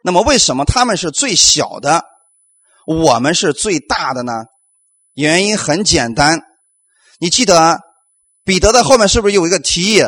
[0.03, 2.03] 那么为什么他们是最小的，
[2.85, 4.31] 我们是最大的呢？
[5.15, 6.39] 原因很简单。
[7.19, 7.79] 你记得
[8.43, 10.03] 彼得的后面是不是有一个提议？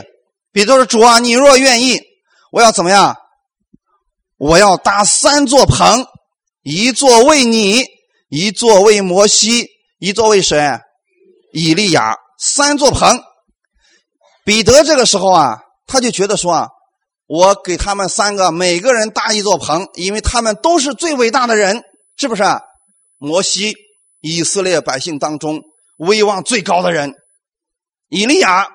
[0.51, 1.99] 彼得说：“主啊，你若愿意，
[2.51, 3.15] 我要怎么样？
[4.37, 6.05] 我要搭三座棚，
[6.63, 7.83] 一座为你，
[8.29, 9.67] 一座为摩西，
[9.99, 10.79] 一座为谁？
[11.53, 12.15] 以利亚。
[12.39, 13.19] 三座棚。”
[14.45, 16.67] 彼得这个时候啊，他就觉得说啊，
[17.25, 21.83] 我给他们三个每个人搭一座棚，因为他们都是最伟大的人，
[22.15, 22.43] 是不是？
[23.17, 23.75] 摩西，
[24.21, 25.61] 以色列百姓当中。
[25.97, 27.15] 威望最高的人，
[28.07, 28.67] 以利亚，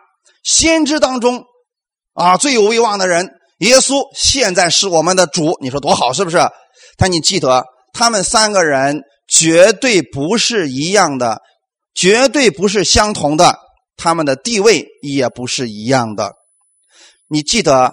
[0.43, 1.45] 先知当中
[2.15, 3.31] 啊最有威望的人，
[3.63, 6.39] 耶稣现在是我们的主，你说多好是不是？
[6.97, 11.41] 但你记得，他们三个人绝对不是一样的，
[11.95, 13.57] 绝对不是相同的，
[13.97, 16.33] 他们的地位也不是一样的。
[17.29, 17.93] 你记得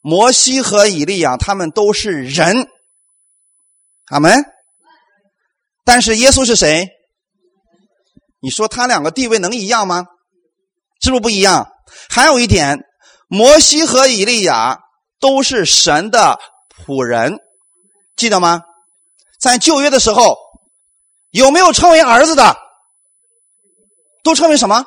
[0.00, 2.68] 摩西和以利亚他们都是人，
[4.10, 4.44] 阿门。
[5.84, 6.86] 但是耶稣是谁？
[8.40, 10.06] 你说他两个地位能一样吗？
[11.02, 11.66] 是不是不一样？
[12.08, 12.78] 还有一点，
[13.26, 14.78] 摩西和以利亚
[15.20, 16.38] 都是神的
[16.86, 17.38] 仆人，
[18.16, 18.62] 记得吗？
[19.38, 20.36] 在旧约的时候，
[21.30, 22.56] 有没有称为儿子的？
[24.22, 24.84] 都称为什么？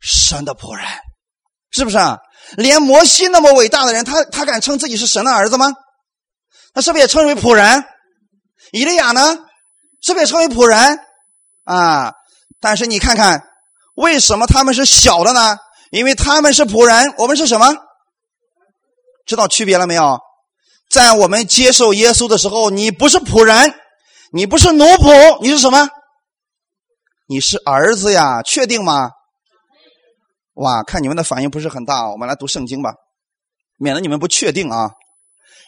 [0.00, 0.86] 神的仆人，
[1.70, 2.18] 是不是啊？
[2.56, 5.72] 连摩西那么伟大的人，他他敢称自己是神的儿子吗？
[6.74, 7.84] 他是不是也称为仆人？
[8.72, 9.38] 以利亚呢？
[10.00, 11.00] 是不是也称为仆人？
[11.64, 12.14] 啊！
[12.60, 13.42] 但是你看看，
[13.94, 15.58] 为什么他们是小的呢？
[15.90, 17.74] 因为他们是仆人，我们是什么？
[19.28, 20.18] 知道区别了没有？
[20.90, 23.74] 在我们接受耶稣的时候，你不是仆人，
[24.32, 25.86] 你不是奴仆，你是什么？
[27.28, 29.10] 你是儿子呀，确定吗？
[30.54, 32.94] 哇，看你们的反应不是很大，我们来读圣经吧，
[33.76, 34.90] 免得你们不确定啊！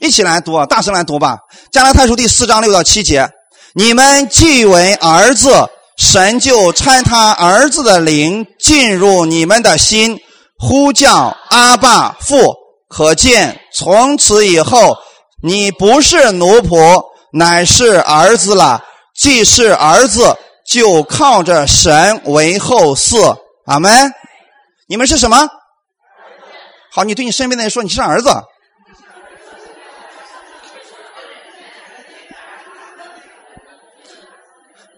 [0.01, 1.37] 一起来读啊，大声来读吧，
[1.71, 3.29] 《加拉太书》第四章六到七节：
[3.75, 5.69] 你们既为儿子，
[5.99, 10.19] 神就差他儿子的灵进入你们的心，
[10.59, 12.57] 呼叫阿爸父。
[12.91, 14.99] 可见从此以后，
[15.43, 18.85] 你不是奴仆，乃是儿子了。
[19.15, 20.37] 既是儿子。
[20.63, 23.91] 就靠着神为后嗣，阿门。
[24.87, 25.37] 你们是什么？
[26.93, 28.31] 好，你对你身边的人说你是儿子。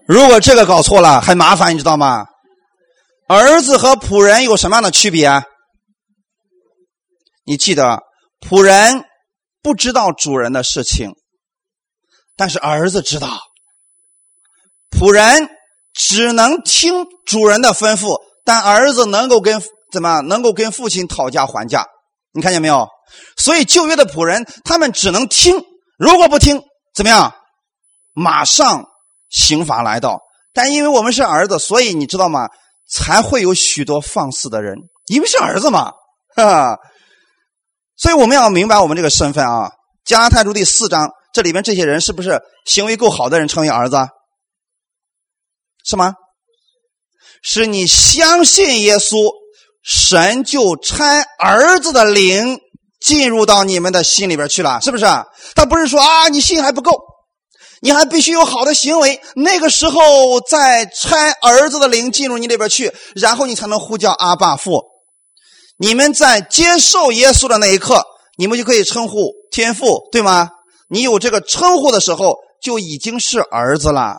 [0.05, 2.27] 如果这个搞错了，很麻烦，你知道吗？
[3.27, 5.43] 儿子和仆人有什么样的区别？
[7.45, 8.01] 你记得，
[8.41, 9.05] 仆人
[9.63, 11.15] 不知道主人的事情，
[12.37, 13.29] 但是儿子知道。
[14.91, 15.49] 仆人。
[15.95, 21.87] 只能听主人的吩咐，但儿子能够跟怎么能够跟父亲讨价还价？
[22.33, 22.89] 你看见没有？
[23.37, 25.63] 所以旧约的仆人他们只能听，
[25.99, 26.63] 如果不听，
[26.95, 27.35] 怎么样？
[28.15, 28.87] 马上
[29.29, 30.19] 刑罚来到。
[30.55, 32.49] 但因为我们是儿子，所以你知道吗？
[32.91, 34.79] 才会有许多放肆的人，
[35.09, 35.93] 因为是儿子嘛，
[36.35, 36.79] 哈。
[38.03, 39.71] 所以我们要明白我们这个身份啊。
[40.05, 43.97] 加拉太书第四章，这里面这些人是不是行为够好的人称为儿子？
[45.85, 46.15] 是吗？
[47.45, 49.33] 是你相信耶稣，
[49.85, 52.59] 神就差儿子的灵
[53.01, 55.05] 进入到你们的心里边去了，是不是？
[55.55, 57.01] 他不是说啊，你信还不够，
[57.83, 64.92] 你还必须有好的行为，那个时候再差儿子的灵进入你里边去，然后你才能呼叫阿爸父。
[65.83, 68.05] 你们在接受耶稣的那一刻，
[68.37, 70.49] 你们就可以称呼天父，对吗？
[70.89, 74.19] 你有这个称呼的时候，就已经是儿子了。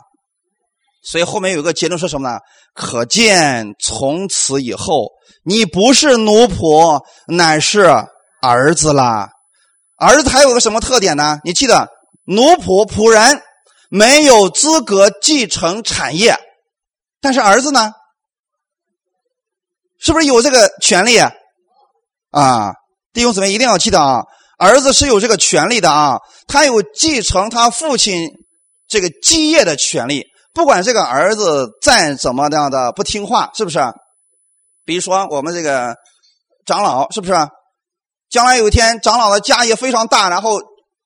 [1.06, 2.38] 所以后面有一个结论说什么呢？
[2.74, 5.08] 可见从此以后，
[5.46, 7.86] 你不是奴仆，乃是
[8.42, 9.30] 儿子啦。
[9.98, 11.40] 儿子还有个什么特点呢？
[11.46, 11.88] 你记得，
[12.26, 13.42] 奴仆仆人
[13.88, 16.36] 没有资格继承产业，
[17.22, 17.94] 但是儿子呢，
[19.98, 21.18] 是不是有这个权利
[22.34, 22.74] 啊？
[23.14, 24.24] 弟兄姊妹一定要记得啊，
[24.58, 28.28] 儿子是有这个权利的啊，他有继承他父亲
[28.88, 30.26] 这个基业的权利。
[30.54, 33.80] 不管这个儿子再怎么样的不听话，是不是？
[34.86, 35.96] 比如说我们这个
[36.66, 37.34] 长老，是不是？
[38.30, 40.60] 将来有一天长老的家业非常大，然后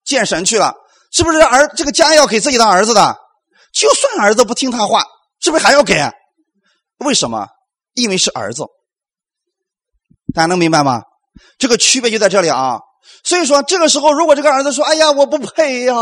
[0.05, 0.73] 见神去了，
[1.11, 3.15] 是不是儿这个家要给自己的儿子的？
[3.73, 5.03] 就算儿子不听他话，
[5.41, 6.09] 是不是还要给？
[6.99, 7.47] 为什么？
[7.93, 8.63] 因为是儿子。
[10.33, 11.03] 大家能明白吗？
[11.57, 12.79] 这个区别就在这里啊。
[13.23, 15.95] 所以说，这个时候如果这个儿子说：“哎呀，我不配呀。”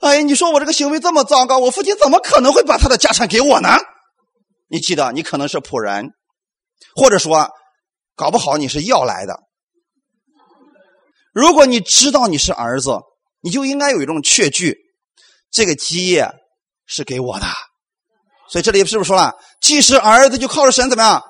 [0.00, 3.70] 哎，你说我这个行为这么糟糕，我父亲怎么可能会把他的家产给我呢？
[4.68, 6.10] 你记得，你可能是仆人，
[6.94, 7.48] 或者说，
[8.14, 9.40] 搞不好你是要来的。
[11.32, 13.00] 如果你知道你是儿子，
[13.40, 14.76] 你就应该有一种确据，
[15.50, 16.30] 这个基业
[16.86, 17.46] 是给我的。
[18.50, 21.22] 所以这里是不是说了，既是儿子，就靠着神怎么样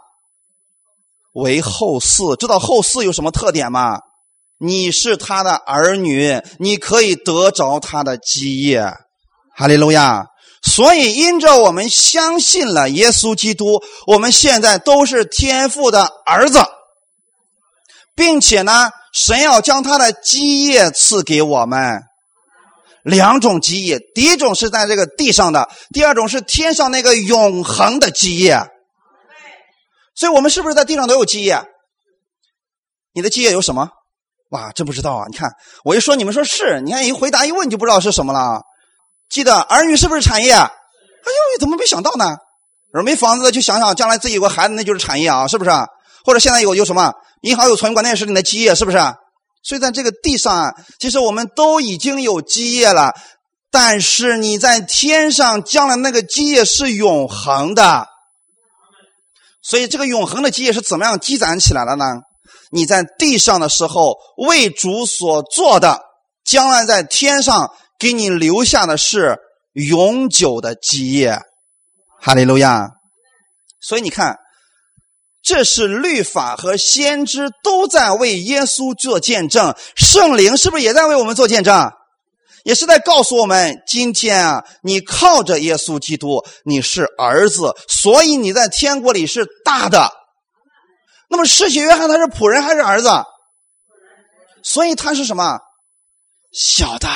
[1.35, 2.35] 为后嗣？
[2.37, 3.99] 知道后嗣有什么特点吗？
[4.59, 8.83] 你是他的儿女，你可以得着他的基业，
[9.55, 10.27] 哈利路亚。
[10.63, 16.61] 所以，因着我们相信了耶稣基督，我们现在都是天父的儿子，
[18.15, 22.05] 并且呢，神要将他的基业赐给我们。
[23.03, 28.59] 两种基业，第一种是在这个地上的，第二种是天上那个永恒的基业。
[30.15, 31.63] 所以我们是不是在地上都有基业？
[33.13, 33.89] 你的基业有什么？
[34.51, 35.25] 哇，真不知道啊！
[35.29, 35.51] 你看，
[35.85, 38.63] 我一说，你们说是，你看一回答一问就不知道是什么了。
[39.29, 40.53] 记得儿女是不是产业？
[40.53, 42.37] 哎呦，怎么没想到呢？
[42.93, 45.71] 说没房子的就想想将来自己有个孩子，那就是产业啊，是不是？
[46.25, 48.99] 或者现在有有什么银行有存款，那也是你的基业，是不是？
[49.65, 53.13] 所以在这个地上啊，其实我们都已经有基业了，
[53.73, 58.07] 但是你在天上将来那个基业是永恒的。
[59.65, 62.05] 所以这个永恒的基业是怎么样积攒起来的呢？
[62.71, 66.01] 你在地上的时候为主所做的，
[66.45, 69.39] 将来在天上给你留下的是
[69.73, 71.41] 永久的基业。
[72.21, 72.91] 哈利路亚！
[73.81, 74.39] 所以你看。
[75.47, 81.93] 这是律法和先知都在为耶稣做见证，圣灵是不是也在为我们做见证？
[82.65, 90.11] 也是在告诉我们：今天啊，你靠着耶稣基督，你是儿子，所以你在天国里是大的。
[91.31, 93.09] 那么，世袭约翰他是仆人还是儿子？
[94.63, 95.59] 所以他是什么？
[96.53, 97.09] 小的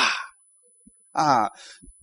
[1.13, 1.49] 啊！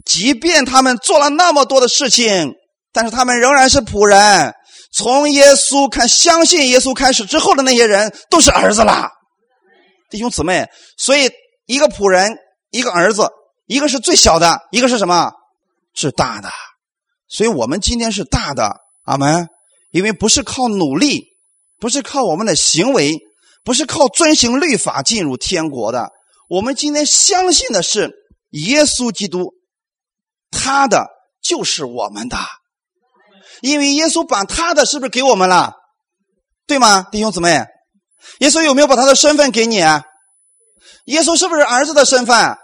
[0.05, 2.55] 即便他们做了那么多的事情，
[2.93, 4.55] 但是他们仍然是仆人。
[4.93, 9.11] 从耶稣看，相信耶稣开始之后的那些人都是儿子啦，
[10.11, 10.67] 弟兄姊妹。
[10.97, 11.31] 所以
[11.67, 12.37] 一个仆人，
[12.77, 13.31] 一个儿子，
[13.67, 15.33] 一个是最小的，一个是什么？
[15.95, 16.51] 是大的。
[17.29, 19.49] 所以我们今天是大的，阿门。
[19.93, 21.25] 因为不是靠努力，
[21.79, 23.19] 不是靠我们的行为，
[23.65, 26.11] 不是靠遵行律法进入天国的。
[26.51, 28.13] 我们今天相信的是
[28.51, 29.55] 耶稣基督，
[30.51, 31.07] 他的
[31.43, 32.37] 就是我们的。
[33.63, 35.73] 因为耶稣把他的是不是给我们了，
[36.67, 37.65] 对吗，弟兄姊妹？
[38.41, 39.77] 耶稣有没有把他的身份给你？
[39.77, 42.59] 耶稣是不是儿子的身份？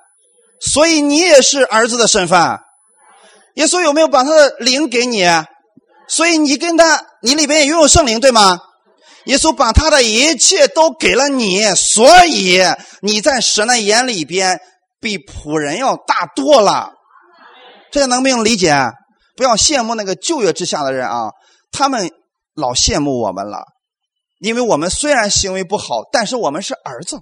[0.64, 2.58] 所以你也是儿子的身份。
[3.56, 5.26] 耶稣有没有把他的灵给你？
[6.08, 8.58] 所以你跟他，你里边也拥有圣灵，对吗？
[9.26, 12.60] 耶稣把他的一切都给了你，所以
[13.00, 14.60] 你在神的眼里边
[15.00, 16.90] 比仆人要大多了。
[17.90, 18.74] 这能不能理解？
[19.36, 21.30] 不要羡慕那个旧约之下的人啊，
[21.70, 22.10] 他们
[22.54, 23.64] 老羡慕我们了，
[24.40, 27.18] 因为我们虽然行为不好，但是我们是儿子。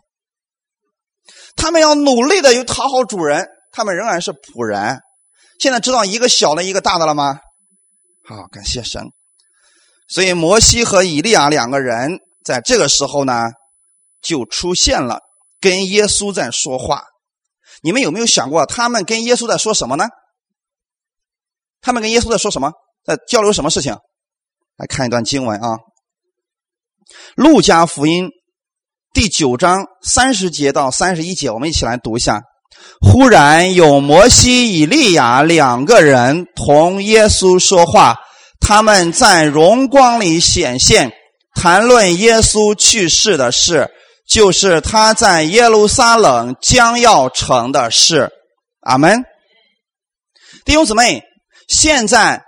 [1.57, 5.01] 他们要努力的去讨好主人，他们仍然是仆人。
[5.59, 7.39] 现在知道一个小的，一个大的了吗？
[8.25, 9.03] 好，感谢神。
[10.09, 13.51] 所以摩西和以利亚两个人在这个时候呢，
[14.23, 15.21] 就出现了，
[15.61, 17.05] 跟耶稣在说话。
[17.83, 20.09] 你们有没有想过，他们跟耶稣在说什么呢？
[21.81, 22.73] 他们跟耶稣在说什么？
[23.05, 23.97] 在交流什么事情？
[24.77, 25.69] 来看一段经文啊，
[27.35, 28.27] 《路加福音》
[29.13, 32.43] 第九章三十节到三十一节，我们一起来读一下。
[33.01, 38.17] 忽然有摩西、以利亚两个人同耶稣说话，
[38.61, 41.13] 他们在荣光里显现，
[41.55, 43.91] 谈论耶稣去世的事，
[44.29, 48.31] 就是他在耶路撒冷将要成的事。
[48.83, 49.25] 阿门。
[50.65, 51.23] 弟兄姊妹。
[51.69, 52.43] 现在，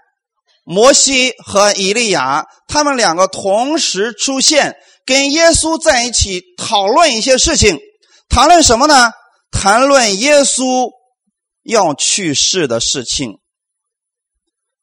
[0.64, 7.78] 摩西和以利亚他们两个同时出现，跟耶稣在一起讨论一些事情。
[8.28, 9.10] 谈论什么呢？
[9.50, 10.90] 谈论耶稣
[11.62, 13.38] 要去世的事情。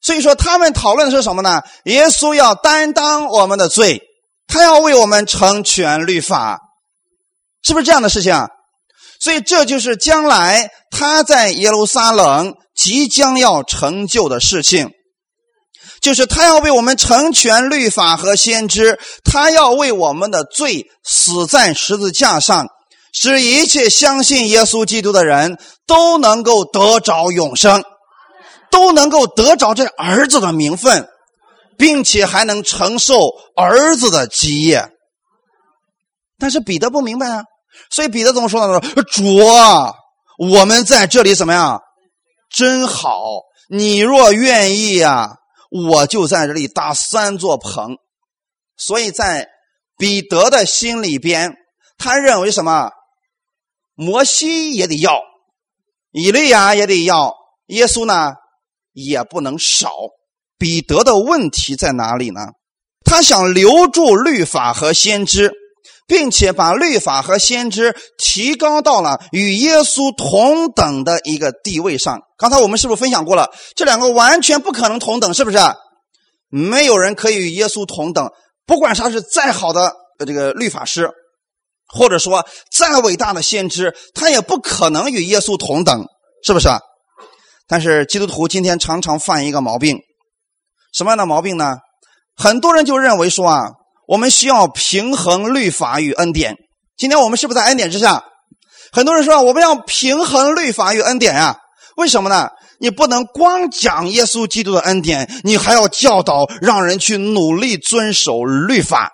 [0.01, 1.62] 所以说，他们讨论的是什么呢？
[1.86, 4.01] 耶稣要担当我们的罪，
[4.47, 6.60] 他要为我们成全律法，
[7.63, 8.47] 是不是这样的事情啊？
[9.19, 12.55] 所以，这就是将来他在耶路撒冷。
[12.75, 14.89] 即将要成就的事情，
[16.01, 22.67] 就是他要为我们成全律法和先知，他要为我们的罪死在十字架上，
[23.13, 27.83] 使一切相信耶稣基督的人都能够得着永生，
[28.71, 31.07] 都能够得着这儿子的名分，
[31.77, 34.89] 并且还能承受儿子的基业。
[36.38, 37.43] 但是彼得不明白啊，
[37.89, 38.79] 所以彼得怎么说呢？
[38.93, 39.93] 说主啊，
[40.38, 41.81] 我们在这里怎么样？
[42.49, 43.19] 真好，
[43.69, 45.35] 你若愿意呀，
[45.69, 47.97] 我就在这里搭三座棚。
[48.75, 49.49] 所以在
[49.97, 51.55] 彼得的心里边，
[51.97, 52.91] 他认为什么？
[53.95, 55.19] 摩西也得要，
[56.12, 57.36] 以利亚也得要，
[57.67, 58.34] 耶稣呢
[58.93, 59.91] 也不能少。
[60.58, 62.39] 彼得的问题在哪里呢？
[63.03, 65.53] 他想留住律法和先知。
[66.10, 72.20] 并且把律法和先知提高到了与耶稣同等的一个地位上。
[72.36, 73.51] 刚才我们是不是分享过了？
[73.76, 75.60] 这两个完全不可能同等，是不是？
[76.49, 78.28] 没有人可以与耶稣同等，
[78.66, 79.93] 不管他是再好的
[80.26, 81.12] 这个律法师，
[81.88, 82.43] 或者说
[82.76, 86.07] 再伟大的先知，他也不可能与耶稣同等，
[86.43, 86.70] 是不是？
[87.68, 89.99] 但是基督徒今天常常犯一个毛病，
[90.91, 91.78] 什么样的毛病呢？
[92.36, 93.70] 很多人就认为说啊。
[94.10, 96.55] 我们需要平衡律法与恩典。
[96.97, 98.24] 今天我们是不是在恩典之下？
[98.91, 101.57] 很多人说我们要平衡律法与恩典啊？
[101.95, 102.49] 为什么呢？
[102.80, 109.12] 你不能光讲耶稣基督的恩典，你还要教导让人去努力遵守律法。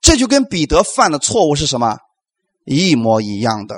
[0.00, 1.96] 这就跟彼得犯的错误是什么
[2.64, 3.74] 一模一样的。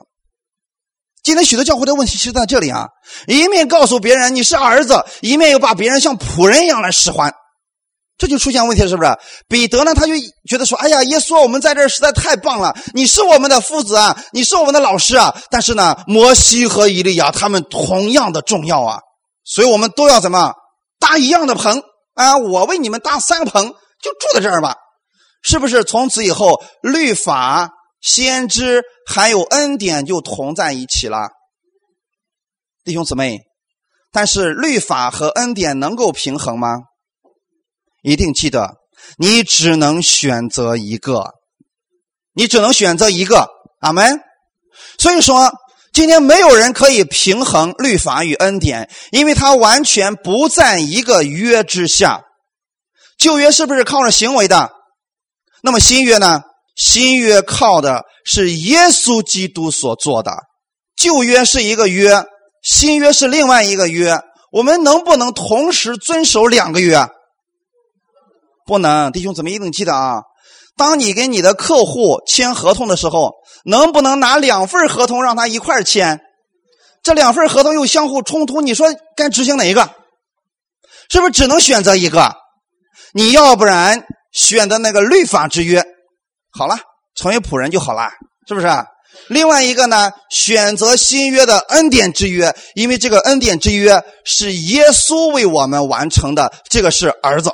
[1.23, 2.87] 今天许多教会的问题是在这里啊，
[3.27, 7.33] 一面告诉别人你是儿子，一面又把别人像仆人一样来使唤，
[8.21, 9.11] 这就出现问题了，是不是？
[9.49, 10.12] 彼得呢，他就
[10.47, 15.35] 觉得说：“哎呀，耶稣，我们在这儿实在太棒了，你是我们的父子啊，你是我们的老师啊。
[15.51, 18.99] 但是呢，摩西和以利亚他们同样的重要啊，
[19.43, 20.53] 所以我们都要怎么
[20.99, 21.83] 搭一样的棚
[22.14, 22.37] 啊？
[22.37, 23.68] 我为你们搭三个棚，
[24.03, 24.77] 就住在这儿吧，
[25.43, 25.83] 是不是？
[25.83, 27.71] 从此以后，律法。”
[28.03, 31.29] 先知还有恩典就同在一起了，
[32.83, 33.41] 弟兄姊妹。
[34.11, 36.79] 但是律法和恩典能够平衡吗？
[38.03, 38.77] 一定记得，
[39.19, 41.31] 你只能选择一个，
[42.35, 43.49] 你只能选择一个。
[43.81, 44.21] 阿门。
[44.99, 45.53] 所以说，
[45.93, 52.23] 今天没有人可以平衡律法与恩典，因为它完全不在一个约之下。
[53.19, 54.71] 旧约是不是靠着行为的？
[55.63, 56.43] 那么新约呢？
[56.77, 60.33] 新约靠的是耶稣基督所做的，
[60.97, 62.25] 旧约是一个约，
[62.63, 64.19] 新约是另外一个约。
[64.53, 67.07] 我们能不能同时遵守两个约？
[68.67, 70.23] 不能，弟兄姊妹一定记得啊！
[70.77, 73.33] 当你跟你的客户签合同的时候，
[73.65, 76.21] 能不能拿两份合同让他一块签？
[77.03, 78.87] 这两份合同又相互冲突，你说
[79.17, 79.91] 该执行哪一个？
[81.11, 82.35] 是不是只能选择一个？
[83.13, 85.85] 你要不然选择那个律法之约。
[86.53, 86.79] 好了，
[87.15, 88.09] 成为仆人就好了，
[88.47, 88.69] 是不是？
[89.29, 97.51] 另外一个呢，选择新约的恩典之约，因为这个恩典之约是耶稣为我们完成的，这个是儿子。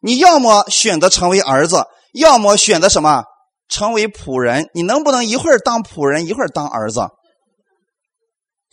[0.00, 3.24] 你要么选择成为儿子，要么选择什么？
[3.68, 4.68] 成为仆人。
[4.74, 7.08] 你能不能一会儿当仆人，一会儿当儿子？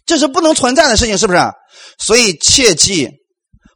[0.06, 1.40] 这是不能存在的事情，是不是？
[1.98, 3.10] 所以切记。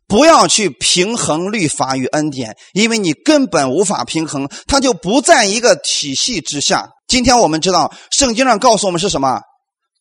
[0.07, 6.89] 不要去平衡律法与恩典，因为你根本无法平衡，它就不在一个体系之下。
[7.07, 9.39] 今天我们知道，圣经上告诉我们是什么？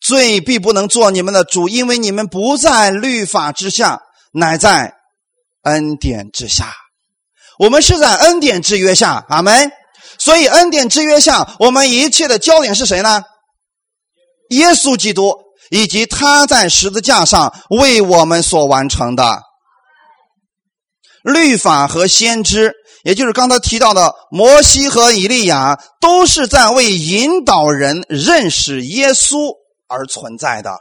[0.01, 4.01] 罪必不能做你们的主，因为你们不在律法之下，
[4.33, 4.95] 乃在
[5.65, 6.73] 恩典之下。
[7.59, 9.71] 我们是在恩典之约下，阿门。
[10.19, 13.23] 所以恩典之约下，我们一切的焦点是谁呢？
[14.51, 15.35] 耶稣基督
[15.71, 19.43] 以及他在十字架上为我们所完成的。
[21.23, 22.73] 律法和先知，
[23.05, 29.55] 也就是刚才提到的摩西和以利亚，都是在为引导人认识耶稣
[29.89, 30.79] 而存在的。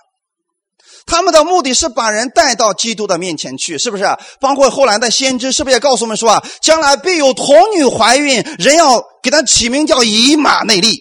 [1.08, 4.04] 他们的目的是把人带到基督的面前去，是不是？
[4.40, 11.00] 包括后来的先知，是不是也告诉我们说啊，将来必有童女怀孕，人要给他起名叫以马内利，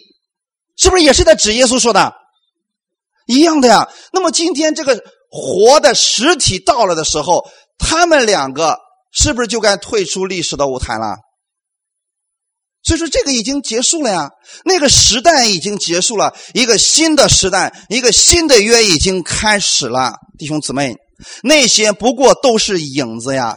[0.79, 2.15] 是不是也是在指耶稣说的？
[3.27, 3.87] 一样的呀。
[4.13, 4.99] 那么今天这个
[5.31, 7.45] 活的实体到了的时候，
[7.79, 8.79] 他们两个。
[9.19, 11.17] 是不是就该退出历史的舞台了？
[12.87, 14.31] 所以说这个已经结束了呀，
[14.65, 20.95] 那个时代已经结束了，一个新的时代，一个新的约已经开始了，弟兄姊妹，
[21.43, 23.57] 那些不过都是影子呀。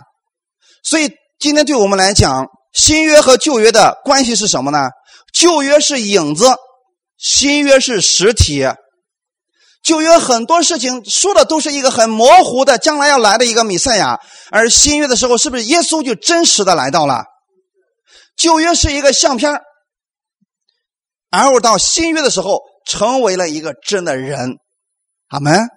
[0.84, 4.80] 所以今天对我们来讲，新约和旧约的关系是什么呢？
[5.32, 6.46] 旧约是影子，
[7.20, 8.66] 新约是实体。
[9.84, 14.20] 旧约很多事情说的都是一个很模糊的将来要来的一个弥赛亚，
[14.50, 17.24] 而新约的时候是不是耶稣就真实的来到了？
[18.40, 19.62] 旧约是一个相片
[21.30, 24.58] 而到新约的时候成为了一个真的人，
[25.28, 25.68] 阿门。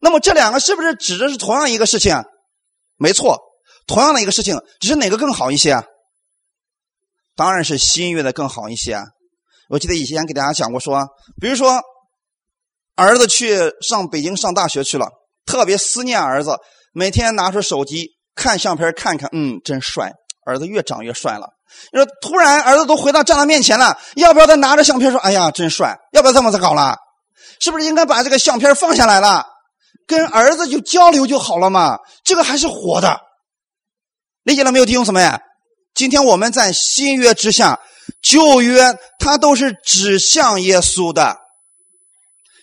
[0.00, 2.16] 那么这两个是不是指的是同样一个事情？
[2.96, 3.38] 没错，
[3.86, 5.84] 同样的一个事情，只是哪个更好一些啊？
[7.36, 9.04] 当然是新约的更好一些啊。
[9.68, 11.08] 我记得以前给大家讲过，说
[11.40, 11.82] 比如说。
[12.96, 15.08] 儿子去上北京上大学去了，
[15.44, 16.56] 特别思念儿子，
[16.92, 20.12] 每天拿出手机看相片看看，嗯，真帅，
[20.46, 21.53] 儿子越长越帅了。
[21.92, 25.96] 你说突然儿子都回到站他面前了，要不要再拿着相片说，哎呀，真帅？
[26.12, 26.96] 要不要这么再搞了？
[27.60, 29.46] 是不是应该把这个相片放下来了，
[30.06, 31.98] 跟儿子就交流就好了嘛？
[32.24, 33.20] 这个还是活的，
[34.42, 35.30] 理解了没有，弟兄姊妹？
[35.94, 37.78] 今天我们在新约之下，
[38.20, 41.36] 旧约它都是指向耶稣的。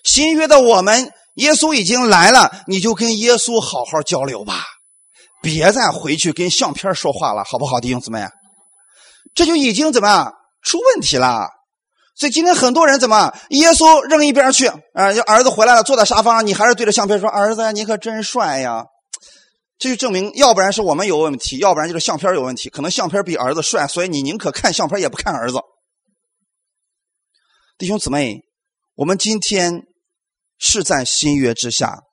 [0.03, 4.65] 新约的我们，耶稣已经来了，你就跟耶稣好好交流吧，
[5.41, 8.27] 别再回去跟相片说话了，好不好，弟兄姊妹？
[9.33, 11.47] 这就已经怎么样出问题了？
[12.15, 14.79] 所以今天很多人怎么，耶稣扔一边去啊？
[15.27, 18.85] 儿子回来了，坐在沙发上，你还是对着相片说：“儿子，你可真帅呀！”
[19.79, 22.69] 这就证明，要不然是我们有问题，要不然就是相片有问题。
[22.69, 25.59] 可能相片比儿子帅，所以你宁可看相片也不看儿子。
[27.77, 28.41] 弟兄姊妹，
[28.95, 29.83] 我们今天。
[30.63, 32.03] 是在新约之下，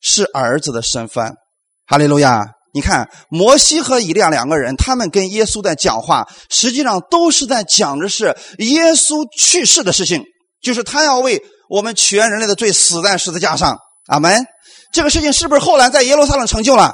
[0.00, 1.36] 是儿子的身份，
[1.84, 2.54] 哈利路亚！
[2.74, 10.24] 你看，摩西和以利亚两个人，他们跟耶稣在讲话，实际上都是在讲的是耶稣去世的事情，
[10.60, 13.78] 就是他要为我们全人类的罪死在十字架上。
[14.08, 14.44] 阿门。
[14.92, 16.92] 这个事情是不是后来在耶路撒冷成就了？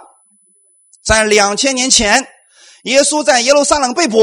[1.03, 2.26] 在两千年前，
[2.85, 4.18] 耶稣在耶路撒冷被捕，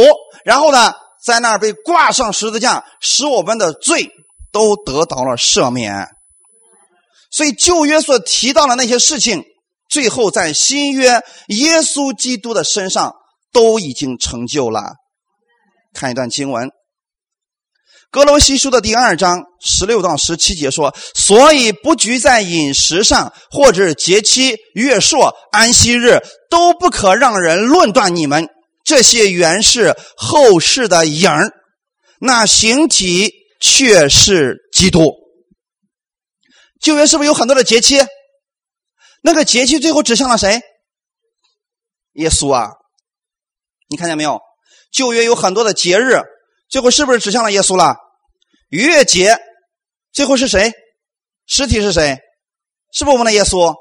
[0.45, 0.93] 然后呢，
[1.25, 4.07] 在那儿被挂上十字架，使我们的罪
[4.51, 6.07] 都得到了赦免。
[7.31, 9.43] 所以旧约所提到的那些事情。
[9.89, 13.13] 最后，在新约耶稣基督的身上
[13.51, 14.95] 都已经成就了。
[15.93, 16.67] 看一段经文，
[18.11, 26.19] 《哥罗西书》的第二章十六到十七节说：“所以不拘在饮食上，或者节期、月朔、安息日，
[26.49, 28.47] 都不可让人论断你们。
[28.83, 31.51] 这些原是后世的影儿，
[32.19, 35.13] 那形体却是基督。”
[36.79, 37.97] 旧约是不是有很多的节期？
[39.27, 40.61] 那个节气最后指向了谁？
[42.13, 42.69] 耶稣啊！
[43.89, 44.39] 你看见没有？
[44.89, 46.21] 旧约有很多的节日，
[46.69, 47.97] 最后是不是指向了耶稣了？
[48.69, 49.37] 逾越节
[50.13, 50.71] 最后是谁？
[51.45, 52.17] 实体是谁？
[52.93, 53.75] 是不是我们的耶稣？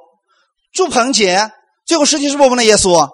[0.72, 1.48] 祝棚节
[1.84, 3.08] 最后实体是不是我们的耶稣？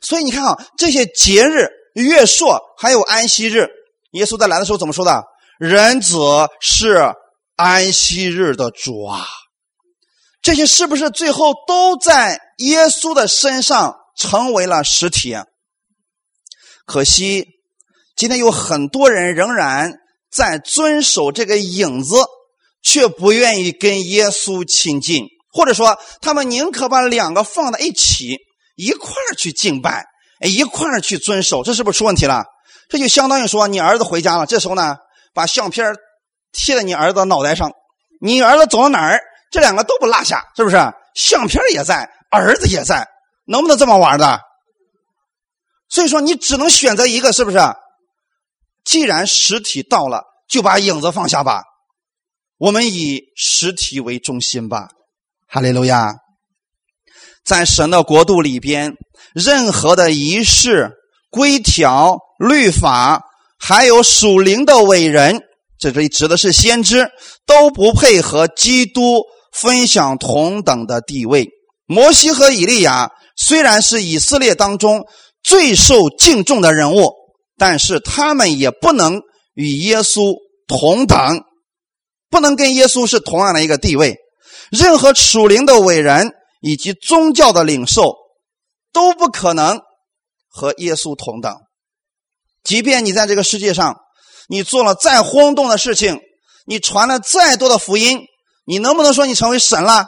[0.00, 3.68] 所以你看啊，这些节日、月朔还有安息日，
[4.12, 5.22] 耶稣在来的时候怎么说的？
[5.58, 6.16] 人子
[6.62, 7.14] 是
[7.56, 9.26] 安息日的主啊！
[10.44, 15.34] 这些是不是最后都在耶稣的身上成为了实体？
[16.84, 17.46] 可惜，
[18.14, 19.94] 今天有很多人仍然
[20.30, 22.16] 在遵守这个影子，
[22.82, 28.36] 却不愿意跟耶稣亲近，或者说，他们宁可把两个放在一起，
[28.76, 30.04] 一块儿去敬拜，
[30.42, 31.62] 一块儿去遵守。
[31.62, 32.44] 这是不是出问题了？
[32.90, 34.96] 这就相当于说，你儿子回家了，这时候呢，
[35.32, 35.94] 把相片
[36.52, 37.72] 贴在你儿子脑袋上，
[38.20, 39.22] 你儿子走到哪儿？
[39.54, 40.76] 这两个都不落下，是不是？
[41.14, 43.06] 相片也在，儿子也在，
[43.46, 44.40] 能不能这么玩的？
[45.88, 47.58] 所以说，你只能选择一个，是不是？
[48.84, 51.62] 既然实体到了，就把影子放下吧。
[52.58, 54.88] 我们以实体为中心吧。
[55.46, 56.16] 哈利路亚！
[57.44, 58.96] 在神的国度里边，
[59.36, 60.90] 任何的仪式、
[61.30, 63.22] 规条、律法，
[63.56, 65.40] 还有属灵的伟人，
[65.78, 67.08] 这里指的是先知，
[67.46, 69.22] 都不配合基督。
[69.54, 71.48] 分享同等的地位。
[71.86, 75.06] 摩西和以利亚虽然是以色列当中
[75.42, 77.12] 最受敬重的人物，
[77.56, 79.20] 但是他们也不能
[79.54, 80.34] 与耶稣
[80.66, 81.42] 同等，
[82.30, 84.16] 不能跟耶稣是同样的一个地位。
[84.70, 88.14] 任何属灵的伟人以及宗教的领袖
[88.92, 89.80] 都不可能
[90.48, 91.54] 和耶稣同等。
[92.64, 93.94] 即便你在这个世界上，
[94.48, 96.18] 你做了再轰动的事情，
[96.66, 98.20] 你传了再多的福音。
[98.64, 100.06] 你能不能说你成为神了？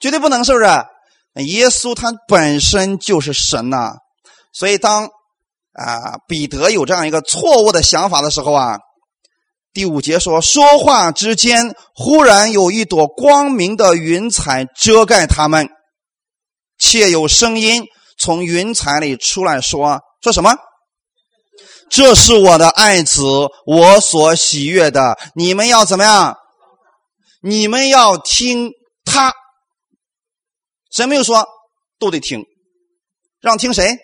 [0.00, 0.66] 绝对不能，是不是？
[1.44, 3.96] 耶稣他本身就是神呐，
[4.52, 8.78] 所以当啊彼得有这样一个错误的想法的时候啊，
[9.74, 15.68] 第五节说说话之间，忽然有一朵光明的云彩遮盖他们，
[16.78, 17.84] 且有声音
[18.18, 20.56] 从云彩里出来说说什么？
[21.90, 23.22] 这是我的爱子，
[23.66, 26.34] 我所喜悦的，你们要怎么样？
[27.42, 28.70] 你们要听
[29.04, 29.32] 他，
[30.90, 31.46] 神没有说
[31.98, 32.44] 都得听，
[33.40, 33.96] 让听谁？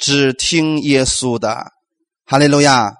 [0.00, 1.72] 只听耶稣的，
[2.24, 2.92] 哈利路亚！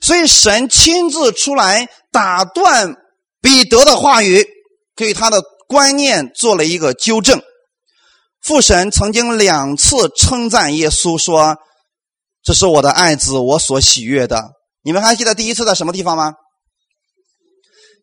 [0.00, 2.94] 所以神亲自出来打断
[3.40, 4.46] 彼得的话语，
[4.96, 7.40] 给他的观念做了一个纠正。
[8.40, 11.58] 父神曾经两次称赞耶稣说
[12.42, 14.42] ：“这是我的爱子，我所喜悦的。”
[14.82, 16.32] 你们还记得第一次在什么地方吗？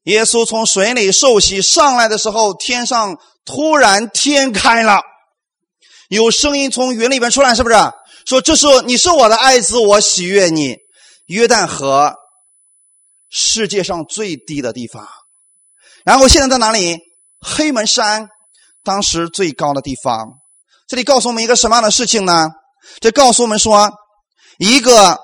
[0.06, 5.02] 耶稣从水里受洗上来的时候，天上突然天开了，
[6.10, 7.76] 有声音从云里边出来，是不是？
[8.26, 10.78] 说这是你是我的爱子，我喜悦你。
[11.26, 12.14] 约旦河，
[13.30, 15.08] 世界上最低的地方，
[16.04, 17.00] 然后现在在哪里？
[17.42, 18.30] 黑门山，
[18.84, 20.34] 当时最高的地方。
[20.88, 22.50] 这里告诉我们一个什么样的事情呢？
[23.00, 23.92] 这告诉我们说，
[24.60, 25.20] 一个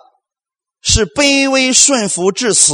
[0.82, 2.74] 是卑微顺服至死。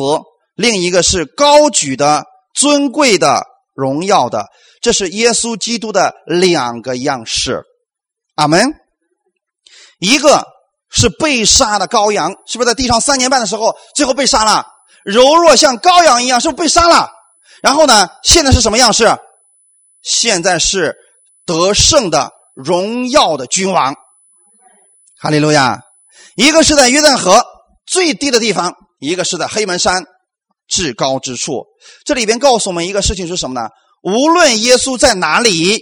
[0.58, 3.46] 另一个是高举的、尊贵的、
[3.76, 4.48] 荣耀的，
[4.82, 7.64] 这是耶稣基督的两个样式。
[8.36, 8.74] 阿门。
[10.00, 10.46] 一个
[10.90, 14.66] 是被杀的羔羊，是不是在地上三年半的时候，最后被杀了，
[15.04, 17.10] 柔弱像羔羊一样，是不是被杀了？
[17.62, 19.16] 然后呢，现在是什么样式？
[20.02, 20.96] 现在是
[21.46, 23.96] 得胜的、荣耀的君王。
[25.20, 25.82] 哈利路亚。
[26.36, 27.44] 一个是在约旦河
[27.86, 30.04] 最低的地方，一个是在黑门山。
[30.68, 31.66] 至高之处，
[32.06, 33.70] 这里边告诉我们一个事情是什么呢？
[34.04, 35.82] 无论耶稣在哪里，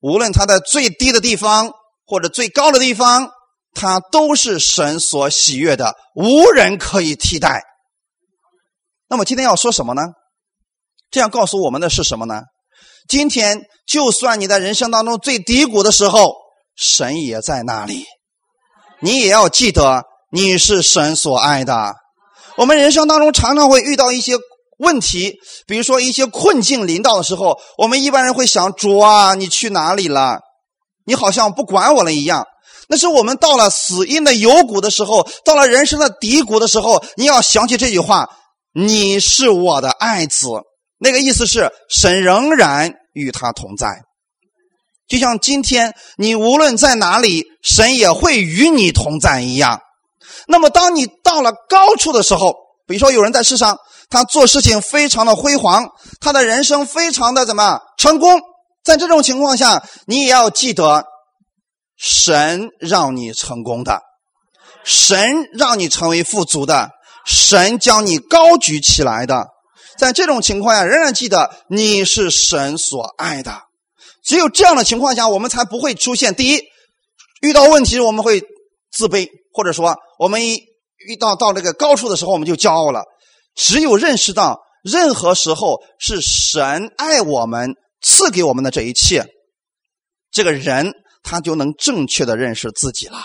[0.00, 1.72] 无论他在最低的地方
[2.06, 3.30] 或者最高的地方，
[3.74, 7.62] 他都是神所喜悦的，无人可以替代。
[9.08, 10.02] 那么今天要说什么呢？
[11.10, 12.42] 这样告诉我们的是什么呢？
[13.08, 16.34] 今天就算你在人生当中最低谷的时候，
[16.76, 18.04] 神也在那里。
[19.00, 21.94] 你也要记得，你是神所爱的。
[22.56, 24.34] 我们人生当中常常会遇到一些
[24.78, 25.36] 问题，
[25.66, 30.40] 比如说一些困境临到的时候，我们一般人会想：主啊，你去哪里了？
[31.04, 32.46] 你好像不管我了一样。
[32.88, 38.28] 那是我们到了死因的幽谷的时候，到了人生的低谷的时候，你要想起这句话：
[38.72, 40.46] 你是我的爱子。
[40.98, 44.02] 那个意思是，神仍然与他同在。
[45.08, 49.80] 就像今天你无论在哪里，神也会与你同在一样。
[50.46, 52.54] 那么，当你到了高处的时候，
[52.86, 53.78] 比如说有人在世上，
[54.08, 55.88] 他做事情非常的辉煌，
[56.20, 58.40] 他的人生非常的怎么成功？
[58.84, 61.04] 在这种情况下，你也要记得，
[61.96, 64.00] 神让你成功的，
[64.84, 66.90] 神让你成为富足的，
[67.26, 69.48] 神将你高举起来的。
[69.98, 73.62] 在这种情况下，仍然记得你是神所爱的。
[74.22, 76.62] 只有这样的情况下，我们才不会出现第一，
[77.40, 78.44] 遇到问题我们会
[78.92, 79.28] 自卑。
[79.56, 80.60] 或者说，我们一
[81.08, 83.02] 遇到到这个高处的时候，我们就骄傲了。
[83.54, 89.24] 只有认识到，任何时候是神爱我们赐给我们的这一切，
[90.30, 90.92] 这个人
[91.22, 93.18] 他就能正确的认识自己了。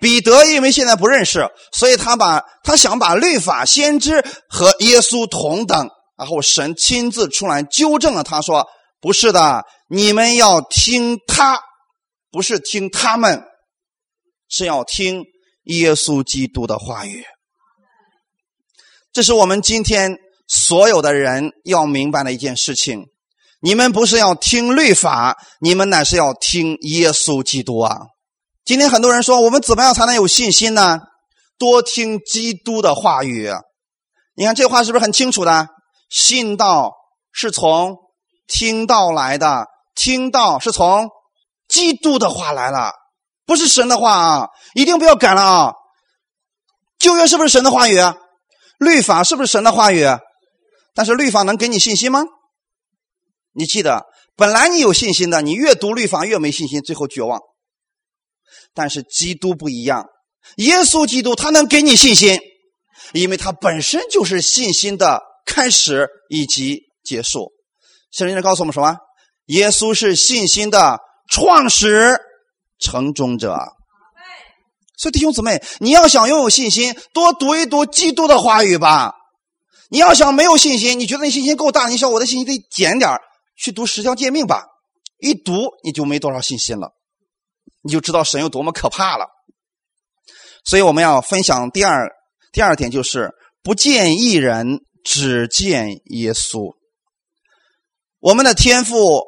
[0.00, 8.66] 彼得因为现在不认识，所以他把他想把律法、先知和耶稣同等，然后神亲自出来纠正了他，说
[8.98, 11.60] ：“不是的，你们要听他，
[12.30, 13.42] 不是听他们，
[14.48, 15.22] 是要听。”
[15.78, 17.24] 耶稣基督的话语，
[19.12, 20.16] 这是我们今天
[20.48, 23.06] 所有的人要明白的一件事情。
[23.60, 27.98] 你们不是要听律法，你们乃是要听耶稣基督啊！
[28.64, 30.98] 今天很多人说，我们怎么样才能有信心呢？
[31.58, 33.50] 多听基督的话语。
[34.34, 35.68] 你看这话是不是很清楚的？
[36.08, 36.94] 信道
[37.32, 37.96] 是从
[38.46, 41.10] 听道来的，听道是从
[41.68, 42.94] 基督的话来了。
[43.50, 45.72] 不是神的话啊，一定不要改了啊！
[47.00, 47.96] 旧约是不是神的话语？
[48.78, 50.04] 律法是不是神的话语？
[50.94, 52.22] 但是律法能给你信心吗？
[53.52, 57.40] 你记得，本来你有信心的，你越读律法越没信心，最后绝望。
[58.72, 60.06] 但是基督不一样，
[60.58, 62.38] 耶稣基督他能给你信心，
[63.12, 67.50] 因为他本身就是信心的开始以及结束。
[68.12, 68.96] 圣经告诉我们什么？
[69.46, 72.16] 耶稣是信心的创始。
[72.80, 73.56] 成终者，
[74.96, 79.14] 所以弟兄姊妹，你要想拥有信心，多读一读基督的话语吧。
[79.90, 83.10] 你要想没有信心，你觉得你信心够大，你说我的信心得减点
[83.56, 84.64] 去读十条诫命吧。
[85.18, 86.92] 一读你就没多少信心了，
[87.82, 89.26] 你就知道神有多么可怕了。
[90.64, 92.10] 所以我们要分享第二
[92.52, 93.30] 第二点，就是
[93.62, 96.74] 不见一人，只见耶稣。
[98.20, 99.22] 我们的天父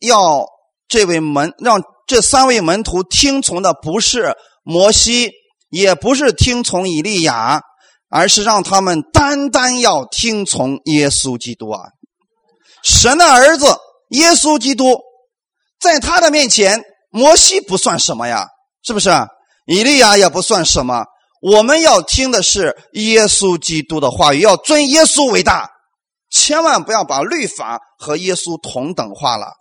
[0.00, 0.46] 要
[0.86, 1.82] 这位门让。
[2.10, 4.34] 这三位门徒听从的不是
[4.64, 5.30] 摩西，
[5.68, 7.60] 也不是听从以利亚，
[8.08, 11.82] 而是让他们单单要听从耶稣基督啊！
[12.82, 13.66] 神的儿子
[14.08, 14.98] 耶稣基督，
[15.78, 18.48] 在他的面前，摩西不算什么呀，
[18.82, 19.08] 是不是？
[19.66, 21.04] 以利亚也不算什么。
[21.40, 25.70] 我们要听的是耶稣基督的话语，要尊耶稣为大，
[26.28, 29.52] 千万不要把律法和耶稣同等化了。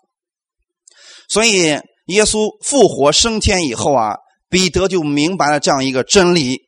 [1.29, 1.79] 所以。
[2.09, 4.15] 耶稣复活升天以后啊，
[4.49, 6.59] 彼得就明白了这样一个真理。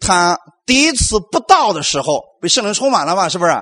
[0.00, 3.52] 他第一次不道的时候，被圣灵充满了嘛，是不是？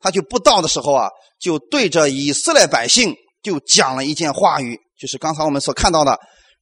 [0.00, 1.08] 他就不道的时候啊，
[1.40, 6.12] 就对着以色列百姓就讲了一件话语，就是刚才我们所看到的《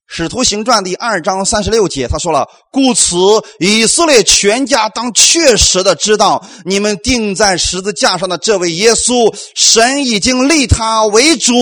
[0.06, 3.16] 使徒行传》第二章三十六节，他说了：“故此，
[3.60, 11.54] 以色列全家当确实的知道，你们钉在十字架上的这位耶稣，神已经立他为主，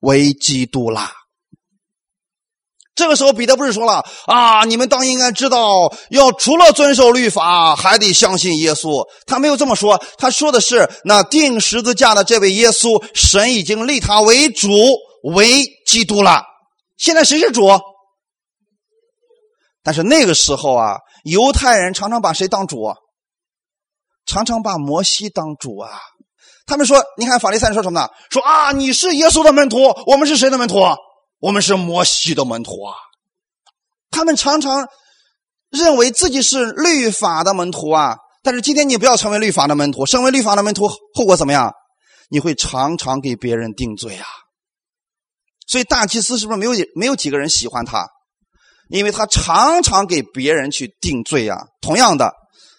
[0.00, 1.12] 为基督了。”
[3.00, 4.64] 这个时候，彼得不是说了啊？
[4.64, 9.04] 你们当应该知道，要除了遵守律法，还得相信耶稣。
[9.26, 14.68] 他没有这么说，他说的是那钉十字架的这位耶稣，神已经立他为主，
[15.34, 16.42] 为基督了。
[16.98, 17.66] 现在谁是主？
[19.82, 22.92] 但是那个时候啊，犹太人常常把谁当主？
[24.26, 25.88] 常常把摩西当主啊。
[26.66, 28.08] 他们说：“你看法利赛人说什么呢？
[28.30, 30.78] 说啊，你是耶稣的门徒，我们是谁的门徒？”
[31.40, 32.94] 我们是摩西的门徒啊，
[34.10, 34.86] 他们常常
[35.70, 38.16] 认为自己是律法的门徒啊。
[38.42, 41.72] 但是今天你不要成为律法的门徒，身为律法的门徒后果怎么样？
[42.30, 44.26] 你会常常给别人定罪啊。
[45.66, 48.06] 所以大祭司是不是没有没有几个人喜欢他？
[48.88, 51.58] 因为他常常给别人去定罪啊。
[51.80, 52.32] 同样的，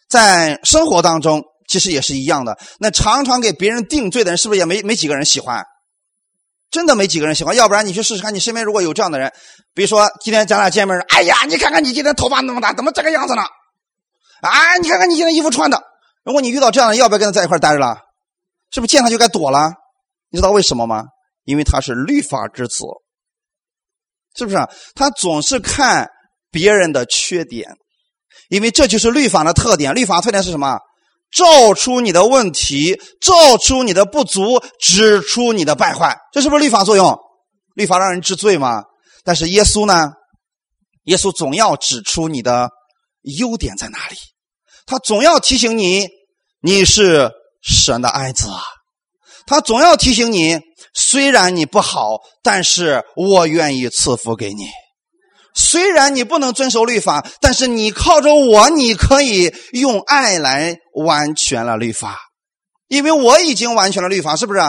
[0.10, 2.58] 在生活当中其实也是一样的。
[2.80, 5.64] 那常常给别人定罪的人，是不是也没没几个人喜欢？
[6.72, 7.56] 真的没几个人喜欢。
[7.56, 9.32] 要不然你去试试看，你身边如果有这样的人，
[9.76, 13.44] 比如说今天咱俩见面，哎呀，你看看你今天头发那么大，怎么这个样子呢？
[14.42, 15.84] 啊，你看看你今天衣服穿的。
[16.24, 17.98] 如果你遇到这样的，要不要跟他在一块待着了？
[18.72, 19.74] 是不是见他就该躲了？
[20.30, 21.04] 你知道为什么吗？
[21.44, 22.86] 因为他是律法之子。
[24.38, 24.58] 是不是？
[24.96, 26.10] 他总是看
[26.50, 27.70] 别人的缺点，
[28.48, 29.94] 因为这就是律法的特点。
[29.94, 30.80] 律法特点是什么？
[31.32, 36.18] 照出你的问题，照出你的不足，指出你的败坏。
[36.32, 37.18] 这是不是律法作用？
[37.76, 38.84] 律法让人知罪吗？
[39.24, 40.12] 但是耶稣呢？
[41.06, 42.70] 耶稣总要指出你的
[43.22, 44.16] 优点在哪里，
[44.86, 46.08] 他总要提醒你，
[46.62, 48.62] 你是神的爱子啊。
[49.48, 50.60] 他总要提醒你。
[50.94, 54.66] 虽然你不好，但是我愿意赐福给你。
[55.56, 62.20] 虽然你不能遵守律法，但是你靠着我，你可以用爱来完全了律法，
[62.88, 64.60] 因为我已经完全了律法，是不是？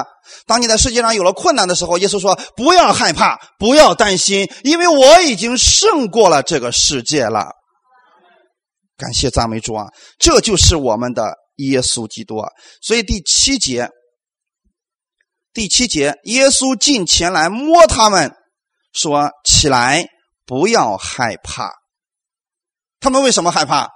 [0.47, 7.49] 当你在世界上有了困难的时候，耶稣说：“不要害怕，不要担心，因为我已经胜过了这个世界了。”
[8.97, 9.87] 感谢赞美主啊！
[10.19, 12.49] 这就是我们的耶稣基督啊！
[12.81, 13.89] 所以第七节。
[15.53, 18.33] 第七节，耶稣进前来摸他们，
[18.95, 20.07] 说：“起来，
[20.47, 21.71] 不要害怕。”
[23.01, 23.89] 他们为什么害怕？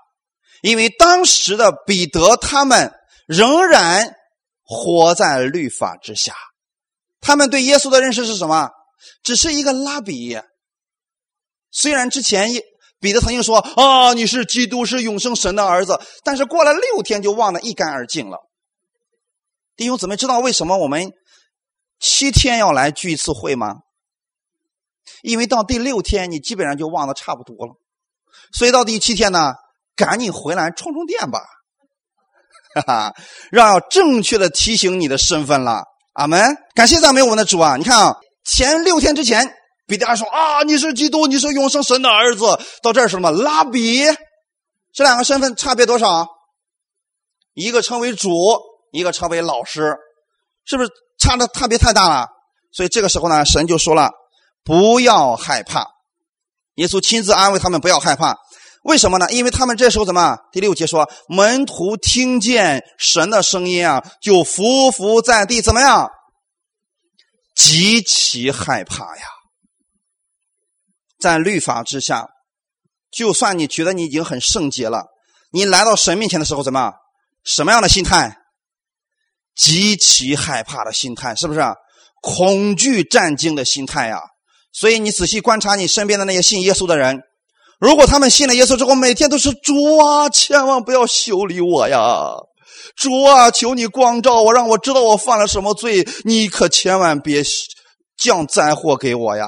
[0.66, 2.92] 因为当时的彼得他们
[3.28, 4.16] 仍然
[4.64, 6.34] 活在律法之下。
[7.20, 8.70] 他们对耶稣的认识是什么？
[9.22, 10.36] 只是一个拉比。
[11.70, 12.50] 虽然之前
[12.98, 18.38] 彼得曾经说：“啊，你是基督，是永生神的儿子。”但是过了六天就忘得一干二净了。
[19.76, 21.12] 弟兄姊妹，知道为什么我们？
[22.00, 23.76] 七天要来聚一次会吗？
[25.22, 27.74] 因为到第六天你基本上就忘得差不多了，
[28.52, 29.54] 所以到第七天呢，
[29.96, 31.40] 赶紧回来充充电吧，
[32.74, 33.14] 哈哈，
[33.50, 35.84] 让正确的提醒你的身份了。
[36.12, 36.56] 阿门！
[36.74, 37.76] 感谢赞美我们的主啊！
[37.76, 39.54] 你看啊，前六天之前，
[39.86, 42.58] 彼得说啊，你是基督，你是永生神的儿子。
[42.82, 43.30] 到这儿是什么？
[43.30, 44.04] 拉比，
[44.94, 46.28] 这两个身份差别多少？
[47.54, 48.30] 一个称为主，
[48.92, 49.96] 一个称为老师，
[50.64, 50.90] 是不是？
[51.18, 52.26] 差的差别太大了，
[52.72, 54.10] 所以这个时候呢，神就说了
[54.62, 55.86] ：“不要害怕。”
[56.76, 58.36] 耶稣亲自安慰他们：“不要害怕。”
[58.86, 59.28] 为什么呢？
[59.32, 60.38] 因为他们这时候怎么？
[60.52, 66.08] 第六节说，门徒听见神的声音啊，就伏伏在地，怎么样？
[67.56, 69.24] 极其害怕呀！
[71.18, 72.28] 在律法之下，
[73.10, 75.06] 就算你觉得你已经很圣洁了，
[75.50, 76.92] 你来到神面前的时候，怎么？
[77.42, 78.36] 什么样的心态？
[79.56, 81.60] 极其害怕的心态，是不是
[82.22, 84.20] 恐惧战惊的心态呀？
[84.72, 87.20] 所以你仔细观察你身边的那些信耶稣的人，
[87.78, 92.30] 如果他们信了耶稣之后，每天都是主啊，千万不要修理我呀！
[92.96, 97.42] 主啊，求你光照我，让我知道我犯了什么罪，你可千万别
[98.16, 99.46] 降灾祸给我呀！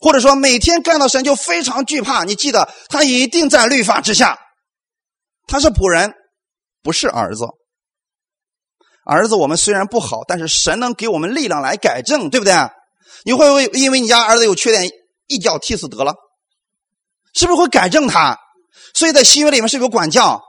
[0.00, 4.38] 或者说每天看到神就非常惧怕，你记得他一定在律法之下，
[5.46, 6.12] 他是仆人，
[6.82, 7.44] 不是儿子。
[9.04, 12.52] 儿子，我们虽然不好，但是神能给我们力量来改正，对不对？
[13.24, 14.90] 你会不会因为你家儿子有缺点，
[15.28, 16.14] 一脚踢死得了？
[17.38, 18.36] 是不是会改正他？
[18.94, 20.42] 所以在新约里面是有管教，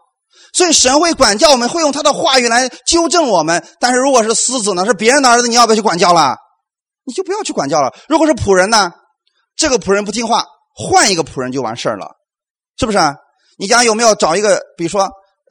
[0.54, 3.64] 所以神会管教我们，会用他的话语来纠正我们。
[3.80, 6.36] 但是如果是私子呢，是别人的儿子，你要不要去管教了？
[7.06, 7.94] 你就不要去管教了。
[8.08, 8.92] 如果是仆人呢，
[9.56, 12.08] 这个仆人不听话，换一个仆人就完事儿了，
[12.80, 12.98] 是不是？
[13.60, 15.08] 你家有没有找一个，比如说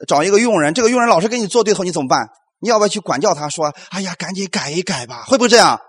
[0.07, 2.27] 找一个佣人，这个佣人老是跟你做对头，你怎么办？
[2.59, 3.47] 你要不要去管教他？
[3.47, 5.79] 说：“哎呀，赶紧改一改吧，会不会这样？”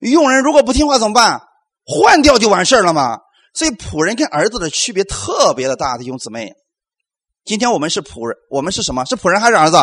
[0.00, 1.42] 佣人如果不听话怎么办？
[1.84, 3.18] 换掉就完事儿了嘛。
[3.58, 6.52] 所以仆人跟儿子的区别特别的大，弟兄姊妹。
[7.44, 9.04] 今天我们是仆人，我们是什么？
[9.04, 9.78] 是仆人还是儿子？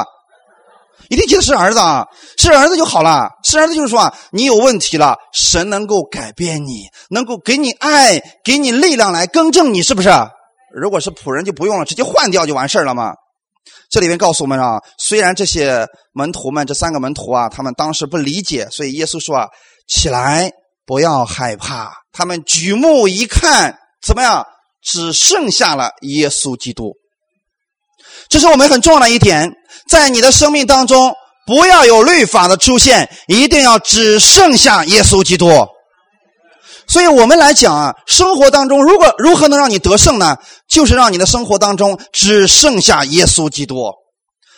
[1.10, 2.06] 一定记得是儿子啊！
[2.38, 3.30] 是儿子就好了。
[3.44, 10.10] 是儿子就是说啊，你有问题了，神能够改变你，能够给你爱，给你力量来更正你，是不是？
[10.74, 13.14] 如果是仆人就不用了，直接换掉就完事了嘛。
[13.90, 19.48] 这里面告诉我们啊，虽然这些门徒们这三个门徒啊，他们当时不理解，所以耶稣说啊，
[19.86, 20.50] 起来，
[20.86, 21.92] 不要害怕。
[22.12, 24.46] 他们举目一看，怎么样？
[24.84, 26.94] 只剩下了耶稣基督。
[28.30, 29.52] 这是我们很重要的一点，
[29.90, 31.14] 在你的生命当中，
[31.48, 35.50] 不要有律法的出现，一定要只剩下耶稣基督。
[36.88, 40.38] 所以我们来讲啊，生活当中如果如何能让你得胜呢？
[40.68, 43.92] 就是让你的生活当中只剩下耶稣基督，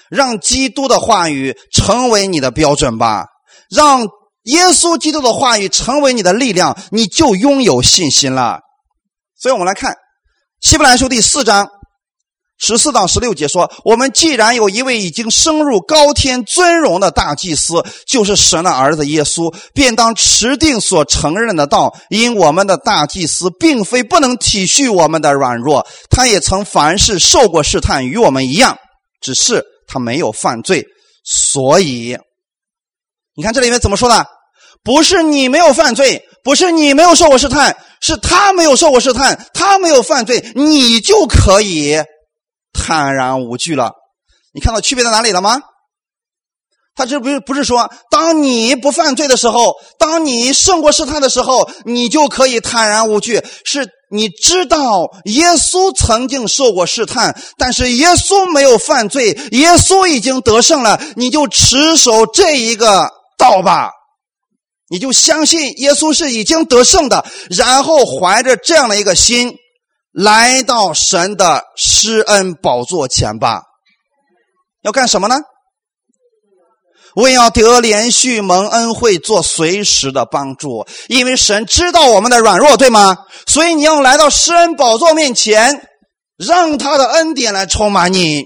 [0.10, 3.28] 让基督的话语成为你的标准吧。
[3.70, 4.06] 让
[4.48, 8.60] 耶稣基督的话语成为你的力量，你就拥有信心了。
[9.40, 9.94] 所以我们来看
[10.62, 11.70] 《希伯来书》第四章。
[12.60, 21.96] 十四到十六节说：“我们既然有一位已经升入高天尊荣的大祭司，就是神的儿子耶稣，便当持定所承认的道。
[22.10, 28.76] 因我们的大祭司并非不能体恤我们的软弱，他也曾凡事受过试探，与我们一样，
[29.22, 30.84] 只是他没有犯罪。
[31.24, 32.18] 所以，
[33.36, 34.26] 你看这里面怎么说的？
[34.84, 41.98] 不是你没有犯罪，不是你没有受过试探，是他没有受过试探，他没有犯罪，你就可以。”
[42.74, 43.92] 坦然无惧了，
[44.54, 45.60] 你看到区别在哪里了吗？
[46.96, 53.44] 他这不是不是说，当你不犯罪的时候，当你胜过试探的时候，你就可以坦然无惧。
[53.66, 63.92] 是你知道耶稣曾经受过试探，但是耶稣没有犯罪，耶稣已经得胜了，你就持守这一个道吧，
[64.90, 69.56] 你就相信耶稣是已经得胜的，然后怀着这样的一个心。
[70.14, 73.62] 来到神的施恩宝座前吧，
[74.82, 75.36] 要干什么呢？
[77.16, 80.88] 为要得连续蒙恩惠，做随时的帮助。
[81.08, 83.16] 因为神知道我们的软弱，对吗？
[83.46, 85.88] 所以你要来到施恩宝座面前，
[86.38, 88.46] 让他的恩典来充满你，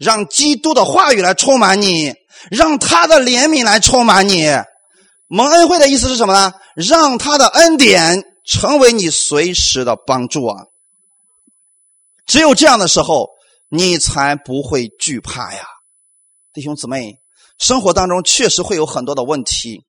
[0.00, 2.12] 让基督的话语来充满你，
[2.50, 4.48] 让他的怜悯来充满你。
[5.34, 6.52] 蒙恩惠的意思是什么呢？
[6.76, 10.64] 让他的恩典成为你随时的帮助啊！
[12.26, 13.30] 只有这样的时候，
[13.70, 15.64] 你才不会惧怕呀，
[16.52, 17.14] 弟兄姊妹。
[17.58, 19.80] 生活当中确实会有很多的问题，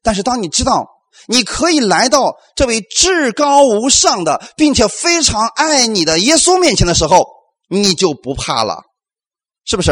[0.00, 0.86] 但是当你知道
[1.26, 7.26] 你可以来到这位至高无上的，并且非常爱你的耶稣面前的时候，
[7.68, 8.84] 你就不怕了，
[9.64, 9.90] 是不是？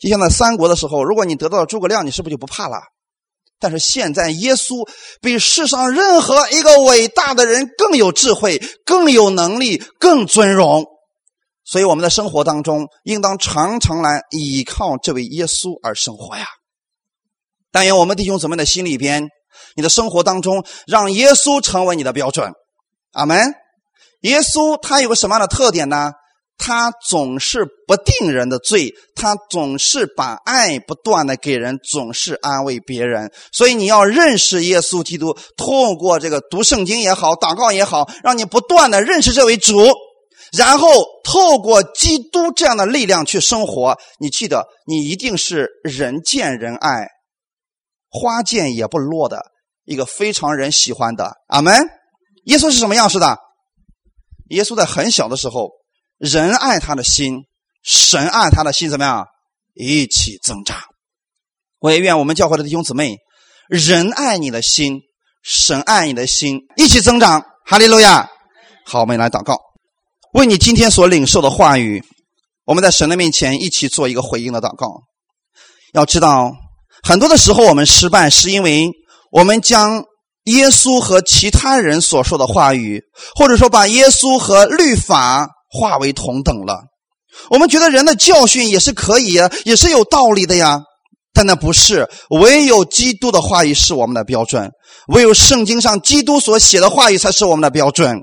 [0.00, 2.80] 就像在三国的时候，如果你得到了诸葛亮，你是不是就不怕了？
[3.60, 4.88] 但是现在，耶稣
[5.20, 10.86] 比世上任何一个伟大的人更有智慧、更有能力、更尊荣。
[11.64, 16.46] 所以，我们的生活当中应当常常来依靠这位耶稣而生活呀。
[17.70, 19.28] 但愿我们弟兄姊妹的心里边，
[19.76, 22.50] 你的生活当中让耶稣成为你的标准。
[23.12, 23.54] 阿门。
[24.22, 26.12] 耶稣他有个什么样的特点呢？
[26.62, 33.32] 他总是不定人的罪，他总是把爱不断的给人，总是安慰别人。
[33.50, 39.74] 所以你要认识耶稣基督，通过这个读圣经也好，祷告也好，让你不断的认识这位主，
[40.52, 40.86] 然后
[41.24, 43.98] 透过基督这样的力量去生活。
[44.18, 47.08] 你记得，你一定是人见人爱，
[48.10, 49.40] 花见也不落的
[49.86, 51.32] 一个非常人喜欢的。
[51.48, 51.74] 阿门。
[52.44, 53.38] 耶稣是什么样式的？
[54.50, 55.79] 耶稣在很小的时候。
[56.20, 57.46] 人爱他的心，
[57.82, 59.26] 神爱他的心，怎么样？
[59.72, 60.76] 一起增长。
[61.78, 63.16] 我也愿我们教会的弟兄姊妹，
[63.70, 65.00] 人爱你的心，
[65.42, 67.42] 神爱你的心，一起增长。
[67.64, 68.28] 哈利路亚！
[68.84, 69.56] 好，我们来祷告，
[70.34, 72.04] 为你今天所领受的话语，
[72.66, 74.86] 我们在神的面前一起做一个回应的祷告。
[75.94, 76.52] 要知道，
[77.02, 78.90] 很多的时候我们失败，是因为
[79.32, 80.04] 我们将
[80.44, 83.02] 耶稣和其他人所说的话语，
[83.34, 85.48] 或者说把耶稣和律法。
[85.70, 86.82] 化为同等了，
[87.48, 90.80] 我们觉得人的教训也是可以，也是有道理的呀，
[91.32, 94.68] 但那不是唯有基督的话语是我们的标准，
[95.06, 98.20] 唯有圣经上基督所写的话语才是我们的标准。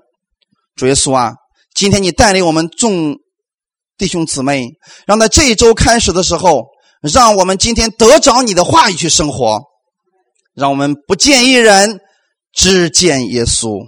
[0.75, 1.33] 主耶稣啊，
[1.73, 3.15] 今天你带领我们众
[3.97, 4.67] 弟兄姊妹，
[5.05, 6.65] 让在这一周开始的时候，
[7.01, 9.61] 让我们今天得着你的话语去生活，
[10.53, 12.01] 让我们不见一人，
[12.53, 13.87] 只见耶稣，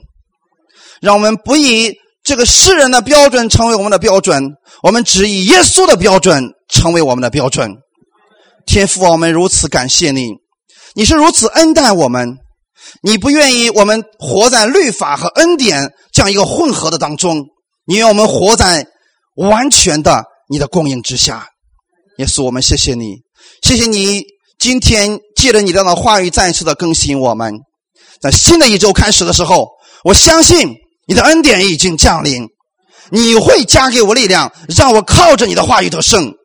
[1.01, 1.93] 让我们不以。
[2.29, 4.39] 这个世人的标准成为我们的标准，
[4.83, 7.71] 我们只以耶稣的标准成为我们的标准。
[8.67, 10.27] 天父，我们如此感谢你，
[10.93, 12.37] 你是如此恩待我们，
[13.01, 17.45] 你不愿意我们活在律法和恩典这样一个混合的当中，
[17.87, 18.85] 你愿我们活在
[19.35, 21.47] 完全的你的供应之下。
[22.19, 23.15] 耶稣，我们谢谢你，
[23.63, 24.21] 谢谢你
[24.59, 27.55] 今天借着你这样的话语再一次的更新我们，
[28.21, 29.67] 在新的一周开始的时候，
[30.03, 30.75] 我相信。
[31.09, 32.47] 你的恩典已经降临，
[33.09, 36.35] 你会加给我力量，让我靠着你的话语得胜，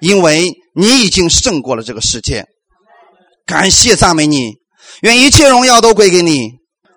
[0.00, 2.44] 因为你已经胜过了这个世界。
[3.46, 4.54] 感谢赞美你，
[5.02, 6.50] 愿一切荣耀都归给你。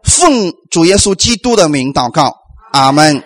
[0.04, 2.34] 奉主耶稣基督的名祷告，
[2.74, 3.24] 阿门。